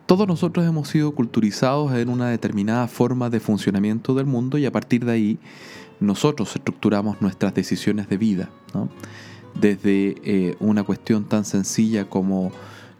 Todos 0.06 0.26
nosotros 0.26 0.66
hemos 0.66 0.88
sido 0.88 1.12
culturizados 1.12 1.92
en 1.92 2.08
una 2.08 2.28
determinada 2.28 2.88
forma 2.88 3.30
de 3.30 3.38
funcionamiento 3.38 4.14
del 4.14 4.26
mundo 4.26 4.58
y 4.58 4.66
a 4.66 4.72
partir 4.72 5.04
de 5.04 5.12
ahí 5.12 5.38
nosotros 6.00 6.56
estructuramos 6.56 7.20
nuestras 7.22 7.54
decisiones 7.54 8.08
de 8.08 8.16
vida. 8.16 8.50
Desde 9.54 10.16
eh, 10.24 10.56
una 10.58 10.82
cuestión 10.82 11.24
tan 11.24 11.44
sencilla 11.44 12.08
como 12.08 12.50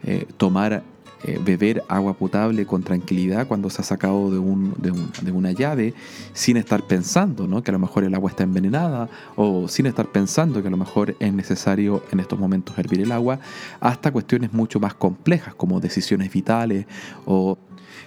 eh, 0.05 0.27
tomar 0.37 0.85
eh, 1.25 1.39
beber 1.45 1.85
agua 1.89 2.15
potable 2.15 2.65
con 2.65 2.83
tranquilidad 2.83 3.47
cuando 3.47 3.69
se 3.69 3.83
ha 3.83 3.85
sacado 3.85 4.31
de, 4.31 4.39
un, 4.39 4.75
de, 4.79 5.33
una 5.33 5.53
llave 5.53 5.93
sin 6.33 6.57
estar 6.57 6.83
pensando 6.83 7.47
¿no? 7.47 7.62
que 7.62 7.71
a 7.71 7.73
lo 7.73 7.79
mejor 7.79 8.05
el 8.05 8.15
agua 8.15 8.31
está 8.31 8.43
envenenada 8.43 9.09
o 9.37 9.69
sin 9.69 9.85
estar 9.85 10.07
pensando 10.07 10.62
que 10.62 10.69
a 10.69 10.71
lo 10.71 10.79
mejor 10.79 11.17
es 11.21 11.33
necesario 11.35 12.03
en 12.11 12.21
estos 12.21 12.39
momentos 12.39 12.79
hervir 12.79 13.03
el 13.03 13.12
agua, 13.12 13.39
hasta 13.81 14.12
cuestiones 14.12 14.55
mucho 14.55 14.81
más 14.81 14.95
complejas 14.95 15.55
como 15.55 15.79
decisiones 15.79 16.33
vitales 16.33 16.87
o 17.27 17.59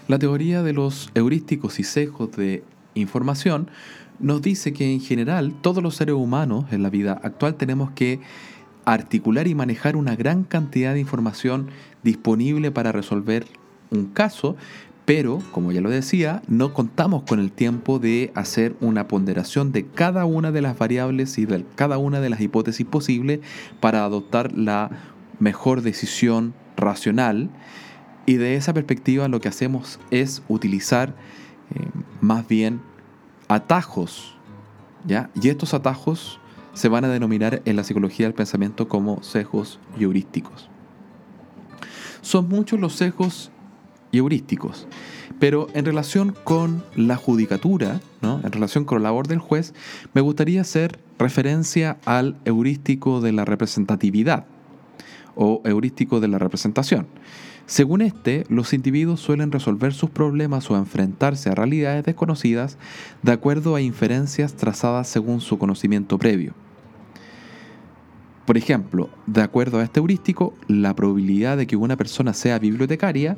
la 0.07 0.17
teoría 0.17 0.63
de 0.63 0.73
los 0.73 1.11
heurísticos 1.13 1.79
y 1.79 1.83
sesgos 1.83 2.31
de 2.35 2.63
información 2.95 3.69
nos 4.19 4.41
dice 4.41 4.73
que 4.73 4.91
en 4.91 5.01
general 5.01 5.53
todos 5.61 5.83
los 5.83 5.95
seres 5.95 6.15
humanos 6.15 6.65
en 6.71 6.81
la 6.81 6.89
vida 6.89 7.19
actual 7.23 7.55
tenemos 7.55 7.91
que 7.91 8.21
articular 8.85 9.47
y 9.47 9.55
manejar 9.55 9.95
una 9.95 10.15
gran 10.15 10.43
cantidad 10.43 10.93
de 10.93 10.99
información 10.99 11.67
disponible 12.03 12.71
para 12.71 12.91
resolver 12.91 13.45
un 13.89 14.05
caso, 14.07 14.55
pero, 15.05 15.41
como 15.51 15.71
ya 15.71 15.81
lo 15.81 15.89
decía, 15.89 16.41
no 16.47 16.73
contamos 16.73 17.23
con 17.23 17.39
el 17.39 17.51
tiempo 17.51 17.99
de 17.99 18.31
hacer 18.35 18.75
una 18.79 19.07
ponderación 19.07 19.73
de 19.73 19.85
cada 19.85 20.23
una 20.23 20.51
de 20.51 20.61
las 20.61 20.77
variables 20.77 21.37
y 21.37 21.45
de 21.45 21.65
cada 21.75 21.97
una 21.97 22.21
de 22.21 22.29
las 22.29 22.39
hipótesis 22.39 22.85
posibles 22.85 23.41
para 23.81 24.05
adoptar 24.05 24.53
la 24.53 24.91
mejor 25.39 25.81
decisión 25.81 26.53
racional. 26.77 27.49
Y 28.25 28.35
de 28.35 28.55
esa 28.55 28.73
perspectiva 28.73 29.27
lo 29.27 29.41
que 29.41 29.49
hacemos 29.49 29.99
es 30.09 30.41
utilizar 30.47 31.09
eh, 31.75 31.85
más 32.21 32.47
bien 32.47 32.79
atajos. 33.49 34.37
¿ya? 35.05 35.29
Y 35.35 35.49
estos 35.49 35.73
atajos 35.73 36.39
se 36.73 36.89
van 36.89 37.05
a 37.05 37.09
denominar 37.09 37.61
en 37.65 37.75
la 37.75 37.83
psicología 37.83 38.25
del 38.25 38.33
pensamiento 38.33 38.87
como 38.87 39.21
sesgos 39.23 39.79
heurísticos. 39.99 40.69
Son 42.21 42.47
muchos 42.47 42.79
los 42.79 42.93
sesgos 42.93 43.51
heurísticos, 44.11 44.87
pero 45.39 45.67
en 45.73 45.85
relación 45.85 46.35
con 46.43 46.83
la 46.95 47.17
judicatura, 47.17 47.99
¿no? 48.21 48.39
en 48.43 48.51
relación 48.51 48.85
con 48.85 49.01
la 49.01 49.09
labor 49.09 49.27
del 49.27 49.39
juez, 49.39 49.73
me 50.13 50.21
gustaría 50.21 50.61
hacer 50.61 50.99
referencia 51.19 51.97
al 52.05 52.37
heurístico 52.45 53.21
de 53.21 53.33
la 53.33 53.45
representatividad 53.45 54.45
o 55.35 55.61
heurístico 55.65 56.19
de 56.19 56.27
la 56.27 56.37
representación. 56.37 57.07
Según 57.65 58.01
este, 58.01 58.45
los 58.49 58.73
individuos 58.73 59.21
suelen 59.21 59.51
resolver 59.51 59.93
sus 59.93 60.09
problemas 60.09 60.69
o 60.69 60.75
enfrentarse 60.75 61.49
a 61.49 61.55
realidades 61.55 62.03
desconocidas 62.03 62.77
de 63.21 63.31
acuerdo 63.31 63.75
a 63.75 63.81
inferencias 63.81 64.55
trazadas 64.55 65.07
según 65.07 65.39
su 65.39 65.57
conocimiento 65.57 66.17
previo. 66.17 66.53
Por 68.45 68.57
ejemplo, 68.57 69.09
de 69.25 69.41
acuerdo 69.41 69.79
a 69.79 69.83
este 69.83 69.99
heurístico, 69.99 70.53
la 70.67 70.93
probabilidad 70.95 71.57
de 71.57 71.65
que 71.65 71.77
una 71.77 71.95
persona 71.95 72.33
sea 72.33 72.59
bibliotecaria 72.59 73.37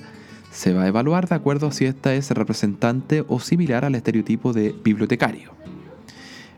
se 0.51 0.74
va 0.74 0.83
a 0.83 0.88
evaluar 0.88 1.27
de 1.27 1.35
acuerdo 1.35 1.67
a 1.67 1.71
si 1.71 1.85
ésta 1.85 2.15
es 2.15 2.31
representante 2.31 3.24
o 3.27 3.39
similar 3.39 3.85
al 3.85 3.93
estereotipo 3.93 4.53
de 4.53 4.74
bibliotecario. 4.83 5.51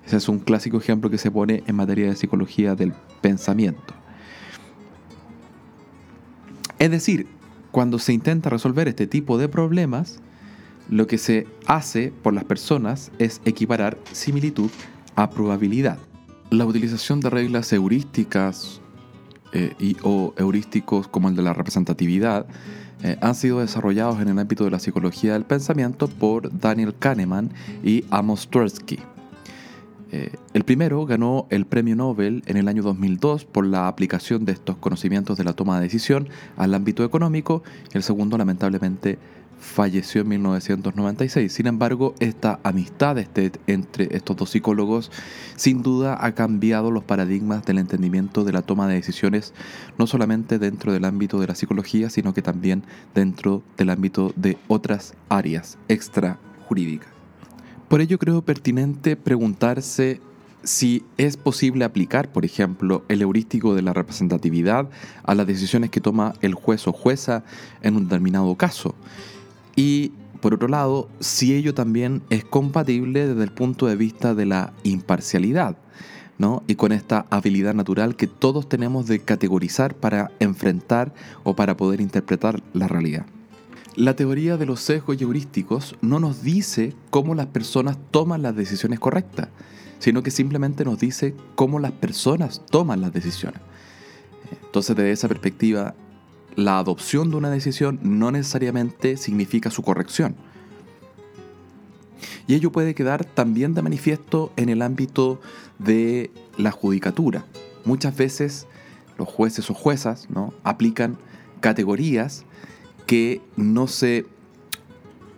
Ese 0.06 0.18
es 0.18 0.30
un 0.30 0.40
clásico 0.40 0.78
ejemplo 0.78 1.10
que 1.10 1.18
se 1.18 1.32
pone 1.32 1.64
en 1.68 1.76
materia 1.76 2.08
de 2.08 2.16
psicología 2.16 2.76
del 2.76 2.94
pensamiento. 3.22 3.94
Es 6.80 6.92
decir, 6.92 7.28
cuando 7.72 8.00
se 8.00 8.14
intenta 8.14 8.50
resolver 8.50 8.88
este 8.88 9.08
tipo 9.08 9.38
de 9.38 9.50
problemas, 9.50 10.20
lo 10.90 11.08
que 11.08 11.18
se 11.18 11.48
hace 11.66 12.14
por 12.24 12.34
las 12.34 12.46
personas 12.46 13.12
es 13.20 13.42
equiparar 13.44 13.98
similitud 14.14 14.70
a 15.16 15.30
probabilidad. 15.30 15.98
La 16.50 16.66
utilización 16.66 17.20
de 17.20 17.30
reglas 17.30 17.72
heurísticas 17.74 18.82
eh, 19.52 19.74
y, 19.80 19.98
o 20.02 20.34
heurísticos 20.38 21.08
como 21.08 21.28
el 21.28 21.36
de 21.36 21.42
la 21.42 21.54
representatividad 21.54 22.46
eh, 23.04 23.18
han 23.22 23.36
sido 23.36 23.60
desarrollados 23.60 24.22
en 24.22 24.30
el 24.30 24.40
ámbito 24.40 24.64
de 24.64 24.72
la 24.72 24.80
psicología 24.80 25.34
del 25.34 25.44
pensamiento 25.44 26.08
por 26.08 26.58
Daniel 26.58 26.96
Kahneman 26.98 27.52
y 27.84 28.06
Amos 28.10 28.50
Tversky. 28.50 29.00
Eh, 30.12 30.32
el 30.54 30.64
primero 30.64 31.06
ganó 31.06 31.48
el 31.50 31.66
premio 31.66 31.96
Nobel 31.98 32.42
en 32.46 32.56
el 32.56 32.70
año 32.70 32.82
2002 32.82 33.44
por 33.44 33.66
la 33.66 33.90
aplicación 33.90 34.46
de 34.46 34.54
estos 34.54 34.78
conocimientos 34.78 35.38
de 35.38 35.44
la 35.44 35.52
toma 35.52 35.76
de 35.78 35.84
decisión 35.84 36.30
al 36.56 36.74
ámbito 36.74 37.04
económico 37.04 37.62
el 37.92 38.04
segundo 38.04 38.38
lamentablemente 38.38 39.20
falleció 39.60 40.22
en 40.22 40.30
1996. 40.30 41.52
Sin 41.52 41.68
embargo, 41.68 42.16
esta 42.20 42.60
amistad 42.64 43.18
este, 43.18 43.52
entre 43.68 44.16
estos 44.16 44.36
dos 44.36 44.50
psicólogos 44.50 45.12
sin 45.56 45.82
duda 45.82 46.18
ha 46.20 46.34
cambiado 46.34 46.92
los 46.92 47.04
paradigmas 47.04 47.66
del 47.66 47.80
entendimiento 47.80 48.44
de 48.44 48.54
la 48.54 48.62
toma 48.62 48.88
de 48.88 48.96
decisiones, 48.96 49.54
no 49.98 50.08
solamente 50.08 50.60
dentro 50.60 50.94
del 50.94 51.06
ámbito 51.06 51.40
de 51.40 51.48
la 51.48 51.56
psicología, 51.56 52.10
sino 52.10 52.34
que 52.34 52.42
también 52.42 52.84
dentro 53.14 53.64
del 53.78 53.90
ámbito 53.90 54.34
de 54.36 54.58
otras 54.68 55.14
áreas 55.30 55.78
extrajurídicas. 55.88 57.10
Por 57.88 58.02
ello 58.02 58.20
creo 58.20 58.42
pertinente 58.42 59.16
preguntarse 59.16 60.20
si 60.64 61.06
es 61.18 61.38
posible 61.38 61.86
aplicar, 61.86 62.32
por 62.32 62.44
ejemplo, 62.44 63.06
el 63.08 63.22
heurístico 63.22 63.74
de 63.74 63.82
la 63.82 63.94
representatividad 63.94 64.90
a 65.24 65.36
las 65.36 65.48
decisiones 65.48 65.90
que 65.90 66.02
toma 66.02 66.34
el 66.42 66.54
juez 66.54 66.88
o 66.88 66.92
jueza 66.92 67.44
en 67.82 67.96
un 67.96 68.04
determinado 68.04 68.54
caso. 68.56 68.94
Y 69.78 70.12
por 70.42 70.56
otro 70.56 70.68
lado, 70.68 71.08
si 71.20 71.54
ello 71.54 71.74
también 71.74 72.24
es 72.32 72.44
compatible 72.44 73.28
desde 73.28 73.44
el 73.44 73.52
punto 73.52 73.86
de 73.86 73.96
vista 73.96 74.34
de 74.34 74.48
la 74.48 74.74
imparcialidad, 74.84 75.78
¿no? 76.40 76.64
Y 76.68 76.76
con 76.76 76.92
esta 76.92 77.28
habilidad 77.30 77.76
natural 77.76 78.16
que 78.16 78.26
todos 78.26 78.68
tenemos 78.68 79.06
de 79.06 79.20
categorizar 79.20 79.96
para 79.96 80.32
enfrentar 80.40 81.14
o 81.44 81.56
para 81.56 81.78
poder 81.78 82.02
interpretar 82.02 82.62
la 82.74 82.88
realidad. 82.88 83.28
La 83.96 84.16
teoría 84.16 84.58
de 84.58 84.66
los 84.66 84.80
sesgos 84.82 85.22
heurísticos 85.22 85.96
no 86.02 86.20
nos 86.20 86.42
dice 86.42 86.94
cómo 87.12 87.36
las 87.36 87.48
personas 87.48 87.98
toman 88.10 88.42
las 88.42 88.56
decisiones 88.56 89.00
correctas, 89.00 89.50
sino 90.00 90.24
que 90.24 90.32
simplemente 90.32 90.86
nos 90.86 91.00
dice 91.00 91.36
cómo 91.56 91.78
las 91.80 91.92
personas 91.92 92.64
toman 92.70 93.02
las 93.02 93.14
decisiones. 93.14 93.62
Entonces, 94.64 94.96
desde 94.96 95.12
esa 95.12 95.28
perspectiva, 95.28 95.94
la 96.58 96.80
adopción 96.80 97.30
de 97.30 97.38
una 97.38 97.52
decisión 97.52 98.00
no 98.02 98.32
necesariamente 98.32 99.16
significa 99.16 99.70
su 99.70 99.84
corrección. 99.84 100.36
Y 102.48 102.56
ello 102.56 102.72
puede 102.72 102.96
quedar 102.96 103.26
también 103.26 103.76
de 103.76 103.84
manifiesto 103.84 104.52
en 104.56 104.70
el 104.70 104.82
ámbito 104.82 105.40
de 105.78 106.32
la 106.58 106.72
judicatura. 106.72 107.46
Muchas 107.86 108.18
veces 108.18 108.66
los 109.20 109.28
jueces 109.28 109.70
o 109.70 109.76
juezas 109.76 110.30
¿no? 110.32 110.52
aplican 110.64 111.20
categorías 111.62 112.44
que 113.06 113.40
no 113.56 113.88
se 113.88 114.26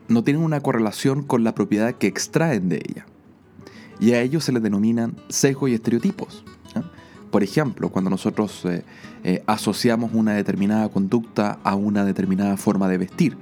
no 0.08 0.24
tienen 0.24 0.42
una 0.42 0.62
correlación 0.62 1.22
con 1.22 1.44
la 1.44 1.54
propiedad 1.54 1.96
que 1.96 2.08
extraen 2.08 2.70
de 2.70 2.78
ella. 2.78 3.06
Y 4.00 4.14
a 4.14 4.22
ellos 4.22 4.46
se 4.46 4.54
les 4.54 4.64
denominan 4.64 5.18
sesgos 5.28 5.70
y 5.70 5.74
estereotipos. 5.74 6.46
Por 7.32 7.44
ejemplo, 7.44 7.90
cuando 7.90 8.10
nosotros 8.10 8.66
eh, 8.66 8.84
eh, 9.24 9.44
asociamos 9.46 10.12
una 10.14 10.34
determinada 10.34 10.90
conducta 10.90 11.60
a 11.64 11.76
una 11.76 12.06
determinada 12.06 12.58
forma 12.58 12.88
de 12.88 12.98
vestir. 12.98 13.38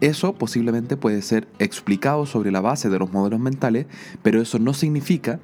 Eso 0.00 0.34
posiblemente 0.34 0.96
puede 0.98 1.22
ser 1.22 1.48
explicado 1.58 2.26
sobre 2.26 2.50
la 2.50 2.60
base 2.60 2.90
de 2.90 2.98
los 2.98 3.12
modelos 3.12 3.40
mentales, 3.40 3.86
pero 4.22 4.42
eso 4.42 4.58
no 4.58 4.74
significa 4.74 5.40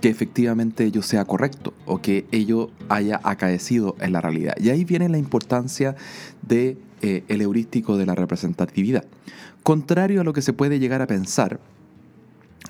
que 0.00 0.08
efectivamente 0.08 0.84
ello 0.84 1.02
sea 1.02 1.24
correcto 1.24 1.74
o 1.86 2.00
que 2.00 2.26
ello 2.30 2.70
haya 2.88 3.20
acaecido 3.24 3.96
en 3.98 4.12
la 4.12 4.20
realidad. 4.20 4.54
Y 4.60 4.70
ahí 4.70 4.84
viene 4.84 5.08
la 5.08 5.18
importancia 5.18 5.96
del 6.42 6.78
de, 7.00 7.24
eh, 7.26 7.40
heurístico 7.40 7.96
de 7.96 8.06
la 8.06 8.14
representatividad. 8.14 9.04
Contrario 9.64 10.20
a 10.20 10.24
lo 10.24 10.32
que 10.32 10.42
se 10.42 10.52
puede 10.52 10.78
llegar 10.78 11.02
a 11.02 11.08
pensar, 11.08 11.58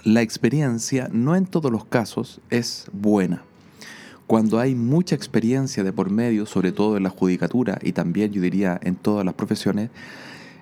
la 0.05 0.23
experiencia 0.23 1.11
no 1.13 1.37
en 1.37 1.45
todos 1.45 1.71
los 1.71 1.85
casos 1.85 2.41
es 2.49 2.87
buena 2.93 3.43
cuando 4.27 4.59
hay 4.59 4.75
mucha 4.75 5.15
experiencia 5.15 5.85
de 5.85 5.93
por 5.93 6.11
medio, 6.11 6.47
sobre 6.47 6.73
todo 6.73 6.97
en 6.97 7.05
la 7.05 7.11
judicatura 7.11 7.79
y 7.83 7.93
también 7.93 8.33
yo 8.33 8.43
diría 8.43 8.79
en 8.83 8.97
todas 8.97 9.25
las 9.25 9.35
profesiones, 9.35 9.91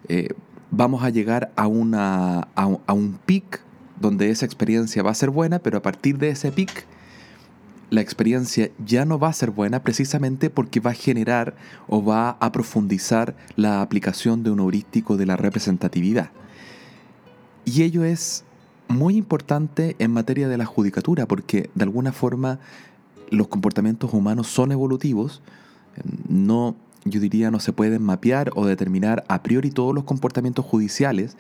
eh, 0.09 0.29
vamos 0.71 1.03
a 1.03 1.11
llegar 1.11 1.51
a, 1.57 1.67
una, 1.67 2.49
a, 2.55 2.93
un 2.93 3.19
pic 3.25 3.61
donde 3.99 4.31
esa 4.31 4.45
experiencia 4.45 5.03
va 5.03 5.11
a 5.11 5.15
ser 5.15 5.31
buena, 5.31 5.61
pero 5.61 5.79
a 5.79 5.83
partir 5.83 6.19
de 6.19 6.31
ese 6.31 6.53
pic 6.53 6.85
la 7.91 8.01
experiencia 8.01 8.71
ya 8.85 9.05
no 9.05 9.19
va 9.19 9.29
a 9.29 9.33
ser 9.33 9.51
buena 9.51 9.83
precisamente 9.83 10.51
porque 10.51 10.81
va 10.81 10.91
a 10.91 10.95
generar 10.95 11.55
o 11.87 12.05
va 12.05 12.31
a 12.41 12.53
profundizar 12.53 13.37
la 13.57 13.83
aplicación 13.83 14.43
de 14.43 14.51
un 14.51 14.59
heurístico 14.59 15.17
de 15.17 15.27
la 15.27 15.37
representatividad. 15.37 16.31
Y 17.65 17.83
ello 17.83 18.05
es 18.05 18.45
muy 18.89 19.17
importante 19.17 19.97
en 19.99 20.11
materia 20.11 20.49
de 20.49 20.59
la 20.59 20.67
judicatura 20.67 21.27
porque 21.27 21.71
de 21.75 21.85
alguna 21.85 22.13
forma 22.13 22.59
los 23.31 23.49
comportamientos 23.49 24.13
humanos 24.13 24.47
son 24.47 24.73
evolutivos, 24.73 25.43
no, 26.29 26.77
yo 27.05 27.21
diría, 27.21 27.51
no 27.51 27.61
se 27.61 27.73
pueden 27.73 28.03
mapear 28.03 28.51
o 28.55 28.67
determinar 28.67 29.25
a 29.29 29.43
priori 29.43 29.71
todos 29.71 29.95
los 29.95 30.05
comportamientos 30.05 30.65
judiciales 30.65 31.37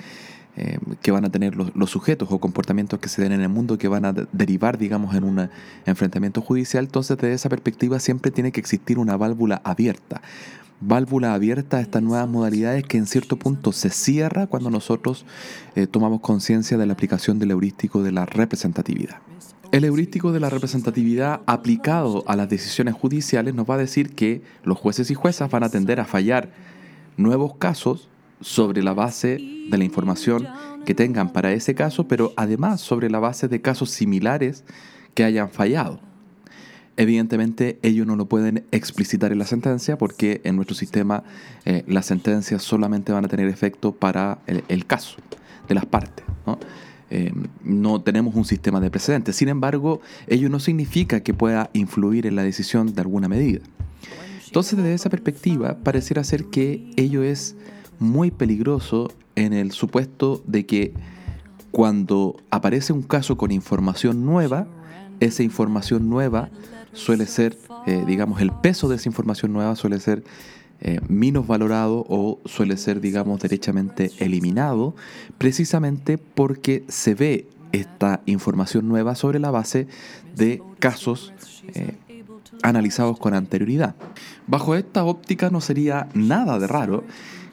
eh, 0.57 0.79
que 1.03 1.11
van 1.11 1.25
a 1.25 1.31
tener 1.31 1.57
los, 1.57 1.91
sujetos 1.91 2.29
o 2.31 2.39
comportamientos 2.39 3.01
que 3.01 3.09
se 3.09 3.21
den 3.21 3.33
en 3.33 3.41
el 3.41 3.49
mundo 3.49 3.77
que 3.77 3.89
van 3.89 4.05
a 4.05 4.13
derivar, 4.13 4.79
digamos, 4.79 5.15
en 5.17 5.25
un 5.25 5.49
enfrentamiento 5.85 6.41
judicial. 6.43 6.85
Entonces, 6.85 7.17
desde 7.17 7.35
esa 7.35 7.49
perspectiva 7.49 7.99
siempre 7.99 8.31
tiene 8.31 8.53
que 8.53 8.61
existir 8.61 9.01
una 9.01 9.17
válvula 9.17 9.61
abierta. 9.65 10.23
Válvula 10.81 11.35
abierta 11.35 11.79
a 11.79 11.81
estas 11.81 12.03
nuevas 12.03 12.29
modalidades 12.29 12.85
que 12.85 12.99
en 12.99 13.07
cierto 13.07 13.37
punto 13.37 13.73
se 13.73 13.91
cierra 13.91 14.47
cuando 14.47 14.71
nosotros 14.71 15.25
eh, 15.75 15.89
tomamos 15.89 16.21
conciencia 16.21 16.79
de 16.79 16.87
la 16.87 16.93
aplicación 16.93 17.41
del 17.41 17.51
heurístico 17.51 18.05
de 18.05 18.13
la 18.13 18.25
representatividad. 18.25 19.17
El 19.75 19.83
heurístico 19.83 20.31
de 20.31 20.39
la 20.39 20.51
representatividad 20.51 21.41
aplicado 21.47 22.23
a 22.29 22.37
las 22.37 22.49
decisiones 22.49 22.95
judiciales 22.95 23.57
nos 23.57 23.69
va 23.69 23.75
a 23.75 23.79
decir 23.79 24.15
que 24.15 24.41
los 24.63 24.79
jueces 24.79 25.11
y 25.11 25.15
juezas 25.15 25.51
van 25.51 25.65
a 25.65 25.69
tender 25.69 25.99
a 25.99 26.05
fallar 26.05 26.53
nuevos 27.17 27.57
casos 27.57 28.09
sobre 28.41 28.85
la 28.85 28.95
base 28.95 29.41
de 29.69 29.77
la 29.77 29.83
información 29.83 30.47
que 30.87 30.95
tengan 30.95 31.33
para 31.33 31.53
ese 31.53 31.75
caso, 31.75 32.07
pero 32.07 32.33
además 32.37 32.83
sobre 32.83 33.11
la 33.11 33.19
base 33.19 33.49
de 33.49 33.63
casos 33.63 33.91
similares 33.91 34.63
que 35.13 35.25
hayan 35.25 35.51
fallado. 35.51 35.99
Evidentemente 36.97 37.81
ellos 37.83 38.07
no 38.07 38.15
lo 38.15 38.27
pueden 38.27 38.65
explicitar 38.71 39.33
en 39.33 39.41
la 39.41 39.45
sentencia 39.45 39.99
porque 39.99 40.41
en 40.45 40.55
nuestro 40.55 40.77
sistema 40.77 41.25
eh, 41.65 41.83
las 41.89 42.07
sentencias 42.07 42.63
solamente 42.63 43.11
van 43.11 43.25
a 43.25 43.29
tener 43.29 43.49
efecto 43.49 43.91
para 43.91 44.39
el, 44.47 44.87
caso 44.87 45.17
de 45.67 45.75
las 45.75 45.85
partes. 45.85 46.25
Eh, 47.17 47.33
no 47.63 48.01
tenemos 48.01 48.35
un 48.35 48.45
sistema 48.45 48.81
de 48.81 48.91
precedentes. 48.91 49.37
Sin 49.37 49.49
embargo, 49.49 50.01
ello 50.27 50.49
no 50.49 50.59
significa 50.59 51.21
que 51.21 51.33
pueda 51.33 51.71
influir 51.73 52.27
en 52.27 52.35
la 52.35 52.43
decisión 52.43 52.93
de 52.93 53.01
alguna 53.01 53.29
medida. 53.29 53.61
Entonces, 54.49 54.77
desde 54.77 54.95
esa 54.95 55.11
perspectiva, 55.11 55.79
pareciera 55.85 56.25
ser 56.25 56.47
que 56.47 56.91
ello 56.97 57.23
es 57.23 57.55
muy 58.01 58.33
peligroso 58.33 59.13
en 59.37 59.53
el 59.53 59.71
supuesto 59.71 60.43
de 60.49 60.67
que 60.67 60.93
cuando 61.71 62.37
aparece 62.51 62.93
un 62.93 63.03
caso 63.03 63.37
con 63.37 63.53
información 63.53 64.27
nueva, 64.27 64.67
esa 65.21 65.45
información 65.45 66.11
nueva 66.11 66.51
suele 66.95 67.27
ser, 67.27 67.57
eh, 67.87 68.03
digamos, 68.09 68.41
el 68.41 68.51
peso 68.51 68.89
de 68.89 68.97
esa 68.97 69.09
información 69.09 69.53
nueva 69.53 69.77
suele 69.77 70.01
ser 70.01 70.25
eh, 70.87 71.01
menos 71.09 71.47
valorado 71.47 72.05
o 72.11 72.41
suele 72.45 72.77
ser, 72.77 73.01
digamos, 73.01 73.41
derechamente 73.41 74.13
eliminado, 74.19 74.95
precisamente 75.39 76.19
porque 76.19 76.85
se 76.89 77.15
ve 77.15 77.49
esta 77.73 78.21
información 78.27 78.87
nueva 78.87 79.15
sobre 79.15 79.39
la 79.39 79.51
base 79.51 79.89
de 80.37 80.63
casos 80.81 81.33
eh, 81.75 81.97
analizados 82.63 83.19
con 83.19 83.33
anterioridad. 83.33 83.95
Bajo 84.47 84.75
esta 84.75 85.05
óptica 85.05 85.49
no 85.49 85.63
sería 85.63 86.09
nada 86.13 86.59
de 86.59 86.67
raro 86.67 87.05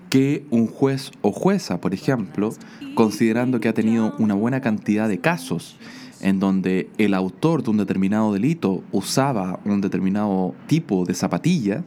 que 0.09 0.45
un 0.49 0.67
juez 0.67 1.11
o 1.21 1.31
jueza, 1.31 1.79
por 1.79 1.93
ejemplo, 1.93 2.53
considerando 2.95 3.61
que 3.61 3.69
ha 3.69 3.73
tenido 3.73 4.13
una 4.19 4.33
buena 4.33 4.59
cantidad 4.59 5.07
de 5.07 5.21
casos 5.21 5.77
en 6.19 6.41
donde 6.41 6.89
el 6.97 7.13
autor 7.13 7.63
de 7.63 7.69
un 7.69 7.77
determinado 7.77 8.33
delito 8.33 8.83
usaba 8.91 9.61
un 9.63 9.79
determinado 9.79 10.53
tipo 10.67 11.05
de 11.05 11.13
zapatilla, 11.13 11.85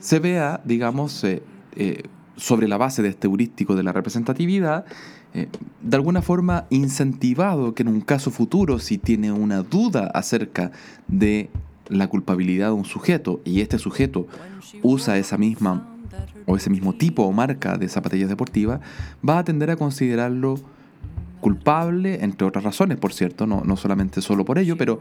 se 0.00 0.18
vea, 0.18 0.60
digamos, 0.64 1.22
eh, 1.24 1.42
eh, 1.76 2.02
sobre 2.36 2.68
la 2.68 2.78
base 2.78 3.02
de 3.02 3.10
este 3.10 3.26
heurístico 3.26 3.76
de 3.76 3.82
la 3.82 3.92
representatividad, 3.92 4.86
eh, 5.34 5.48
de 5.82 5.96
alguna 5.96 6.22
forma 6.22 6.66
incentivado 6.70 7.74
que 7.74 7.82
en 7.82 7.88
un 7.88 8.00
caso 8.00 8.30
futuro, 8.30 8.78
si 8.78 8.98
tiene 8.98 9.30
una 9.30 9.62
duda 9.62 10.10
acerca 10.12 10.72
de 11.06 11.50
la 11.88 12.08
culpabilidad 12.08 12.68
de 12.68 12.72
un 12.72 12.84
sujeto 12.84 13.40
y 13.44 13.60
este 13.60 13.78
sujeto 13.78 14.26
usa 14.82 15.18
esa 15.18 15.36
misma 15.36 15.86
o 16.46 16.56
ese 16.56 16.70
mismo 16.70 16.94
tipo 16.94 17.22
o 17.24 17.32
marca 17.32 17.76
de 17.76 17.88
zapatillas 17.88 18.28
deportivas, 18.28 18.80
va 19.28 19.38
a 19.38 19.44
tender 19.44 19.70
a 19.70 19.76
considerarlo 19.76 20.58
culpable, 21.40 22.22
entre 22.22 22.46
otras 22.46 22.64
razones, 22.64 22.98
por 22.98 23.12
cierto, 23.12 23.46
no, 23.46 23.62
no 23.64 23.76
solamente 23.76 24.20
solo 24.20 24.44
por 24.44 24.58
ello, 24.58 24.76
pero 24.76 25.00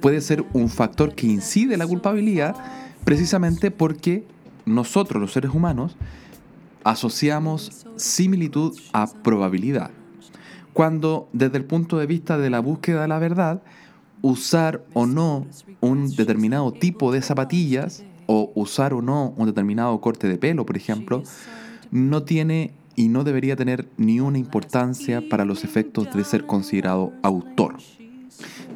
puede 0.00 0.20
ser 0.20 0.44
un 0.52 0.68
factor 0.68 1.14
que 1.14 1.26
incide 1.26 1.76
la 1.76 1.86
culpabilidad 1.86 2.56
precisamente 3.04 3.70
porque 3.70 4.24
nosotros, 4.66 5.20
los 5.20 5.32
seres 5.32 5.52
humanos, 5.52 5.96
asociamos 6.84 7.86
similitud 7.96 8.78
a 8.92 9.06
probabilidad. 9.06 9.90
Cuando 10.72 11.28
desde 11.32 11.58
el 11.58 11.64
punto 11.64 11.98
de 11.98 12.06
vista 12.06 12.36
de 12.38 12.50
la 12.50 12.60
búsqueda 12.60 13.02
de 13.02 13.08
la 13.08 13.18
verdad, 13.18 13.62
usar 14.22 14.84
o 14.92 15.06
no 15.06 15.46
un 15.80 16.10
determinado 16.14 16.72
tipo 16.72 17.12
de 17.12 17.22
zapatillas 17.22 18.04
o 18.26 18.50
usar 18.54 18.94
o 18.94 19.02
no 19.02 19.34
un 19.36 19.46
determinado 19.46 20.00
corte 20.00 20.28
de 20.28 20.38
pelo, 20.38 20.66
por 20.66 20.76
ejemplo, 20.76 21.22
no 21.90 22.22
tiene 22.22 22.72
y 22.96 23.08
no 23.08 23.24
debería 23.24 23.56
tener 23.56 23.88
ni 23.96 24.20
una 24.20 24.38
importancia 24.38 25.22
para 25.28 25.44
los 25.44 25.64
efectos 25.64 26.12
de 26.14 26.24
ser 26.24 26.46
considerado 26.46 27.12
autor. 27.22 27.76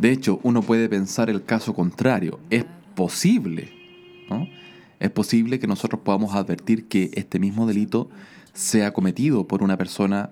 De 0.01 0.12
hecho, 0.12 0.38
uno 0.42 0.62
puede 0.62 0.88
pensar 0.88 1.31
el 1.31 1.44
caso 1.44 1.74
contrario. 1.74 2.38
Es 2.51 2.64
posible, 2.94 3.72
¿no? 4.29 4.46
Es 5.01 5.11
posible 5.11 5.59
que 5.59 5.67
nosotros 5.67 6.03
podamos 6.05 6.35
advertir 6.35 6.89
que 6.89 7.11
este 7.15 7.39
mismo 7.39 7.67
delito 7.67 8.11
sea 8.53 8.93
cometido 8.93 9.47
por 9.47 9.63
una 9.63 9.77
persona 9.77 10.31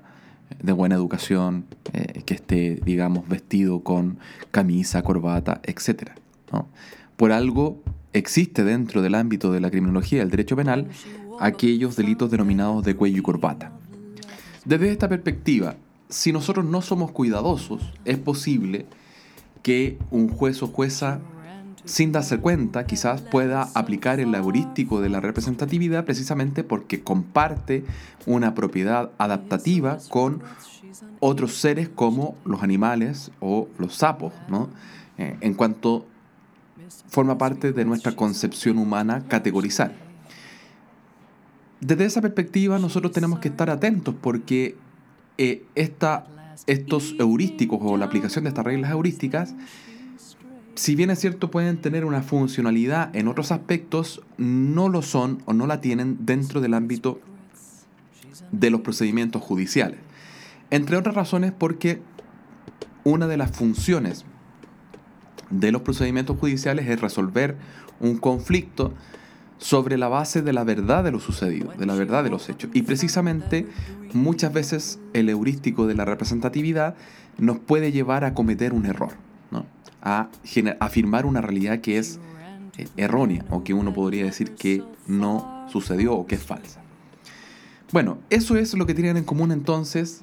de 0.62 0.72
buena 0.72 0.94
educación, 0.94 1.66
eh, 1.92 2.22
que 2.24 2.35
esté, 2.35 2.81
digamos, 2.85 3.29
vestido 3.29 3.81
con 3.81 4.18
camisa, 4.50 5.02
corbata, 5.02 5.61
etc. 5.64 6.11
Por 7.16 7.33
algo 7.33 7.83
existe 8.12 8.64
dentro 8.64 9.02
del 9.02 9.14
ámbito 9.14 9.52
de 9.52 9.61
la 9.61 9.70
criminología 9.70 10.20
del 10.20 10.31
derecho 10.31 10.57
penal 10.57 10.88
aquellos 11.38 11.96
delitos 11.96 12.31
denominados 12.31 12.85
de 12.85 12.96
cuello 12.96 13.18
y 13.18 13.22
corbata. 13.22 13.72
Desde 14.64 14.90
esta 14.90 15.09
perspectiva, 15.09 15.76
si 16.09 16.33
nosotros 16.33 16.64
no 16.64 16.83
somos 16.83 17.11
cuidadosos, 17.11 17.83
es 18.05 18.18
posible 18.18 18.87
que 19.62 19.98
un 20.11 20.29
juez 20.29 20.62
o 20.62 20.68
jueza, 20.68 21.20
sin 21.87 22.12
darse 22.12 22.38
cuenta, 22.38 22.85
quizás 22.85 23.22
pueda 23.22 23.68
aplicar 23.75 24.20
el 24.20 24.35
heurístico 24.35 25.01
de 25.01 25.09
la 25.09 25.20
representatividad 25.20 26.05
precisamente 26.05 26.64
porque 26.64 27.03
comparte 27.03 27.85
una 28.27 28.55
propiedad 28.55 29.11
adaptativa 29.18 29.99
con 30.11 30.42
otros 31.20 31.55
seres 31.55 31.88
como 31.88 32.37
los 32.44 32.62
animales 32.62 33.31
o 33.40 33.68
los 33.79 33.94
sapos, 33.94 34.33
¿no? 34.49 34.68
Eh, 35.16 35.37
en 35.40 35.55
cuanto 35.55 36.07
forma 37.09 37.38
parte 37.38 37.72
de 37.72 37.85
nuestra 37.85 38.12
concepción 38.12 38.79
humana 38.79 39.25
categorizar. 39.29 39.94
Desde 41.81 42.05
esa 42.05 42.20
perspectiva 42.20 42.79
nosotros 42.79 43.12
tenemos 43.12 43.38
que 43.38 43.49
estar 43.49 43.70
atentos 43.70 44.14
porque 44.20 44.77
eh, 45.38 45.64
estos 45.75 47.14
heurísticos 47.18 47.79
o 47.83 47.96
la 47.96 48.07
aplicación 48.07 48.44
de 48.44 48.49
estas 48.49 48.64
reglas 48.64 48.90
heurísticas, 48.90 49.55
si 50.76 50.94
bien 50.94 51.10
es 51.10 51.18
cierto 51.18 51.50
pueden 51.50 51.78
tener 51.78 52.04
una 52.04 52.22
funcionalidad 52.22 53.14
en 53.16 53.28
otros 53.28 53.50
aspectos, 53.50 54.22
no 54.36 54.88
lo 54.88 55.02
son 55.02 55.42
o 55.46 55.52
no 55.52 55.66
la 55.66 55.80
tienen 55.80 56.18
dentro 56.20 56.60
del 56.60 56.74
ámbito 56.74 57.20
de 58.52 58.70
los 58.70 58.82
procedimientos 58.82 59.42
judiciales. 59.42 59.98
Entre 60.70 60.96
otras 60.96 61.14
razones 61.14 61.52
porque 61.56 62.00
una 63.04 63.26
de 63.26 63.36
las 63.36 63.56
funciones 63.56 64.24
de 65.50 65.72
los 65.72 65.82
procedimientos 65.82 66.36
judiciales 66.38 66.88
es 66.88 67.00
resolver 67.00 67.56
un 68.00 68.18
conflicto 68.18 68.92
sobre 69.58 69.96
la 69.96 70.08
base 70.08 70.42
de 70.42 70.52
la 70.52 70.64
verdad 70.64 71.02
de 71.04 71.12
lo 71.12 71.20
sucedido, 71.20 71.72
de 71.78 71.86
la 71.86 71.94
verdad 71.94 72.22
de 72.22 72.30
los 72.30 72.48
hechos. 72.48 72.70
Y 72.74 72.82
precisamente 72.82 73.66
muchas 74.12 74.52
veces 74.52 74.98
el 75.14 75.28
heurístico 75.28 75.86
de 75.86 75.94
la 75.94 76.04
representatividad 76.04 76.94
nos 77.38 77.58
puede 77.58 77.92
llevar 77.92 78.24
a 78.24 78.34
cometer 78.34 78.72
un 78.72 78.86
error, 78.86 79.12
a 80.06 80.30
afirmar 80.78 81.26
una 81.26 81.40
realidad 81.40 81.80
que 81.80 81.98
es 81.98 82.20
eh, 82.78 82.86
errónea 82.96 83.44
o 83.50 83.64
que 83.64 83.74
uno 83.74 83.92
podría 83.92 84.24
decir 84.24 84.54
que 84.54 84.84
no 85.08 85.66
sucedió 85.68 86.14
o 86.14 86.28
que 86.28 86.36
es 86.36 86.44
falsa. 86.44 86.80
Bueno, 87.92 88.18
eso 88.30 88.56
es 88.56 88.74
lo 88.74 88.86
que 88.86 88.94
tienen 88.94 89.16
en 89.16 89.24
común 89.24 89.50
entonces 89.50 90.22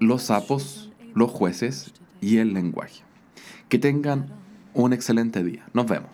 los 0.00 0.24
sapos, 0.24 0.92
los 1.14 1.30
jueces 1.30 1.94
y 2.20 2.36
el 2.36 2.52
lenguaje. 2.52 3.02
Que 3.70 3.78
tengan 3.78 4.26
un 4.74 4.92
excelente 4.92 5.42
día. 5.42 5.64
Nos 5.72 5.86
vemos. 5.86 6.10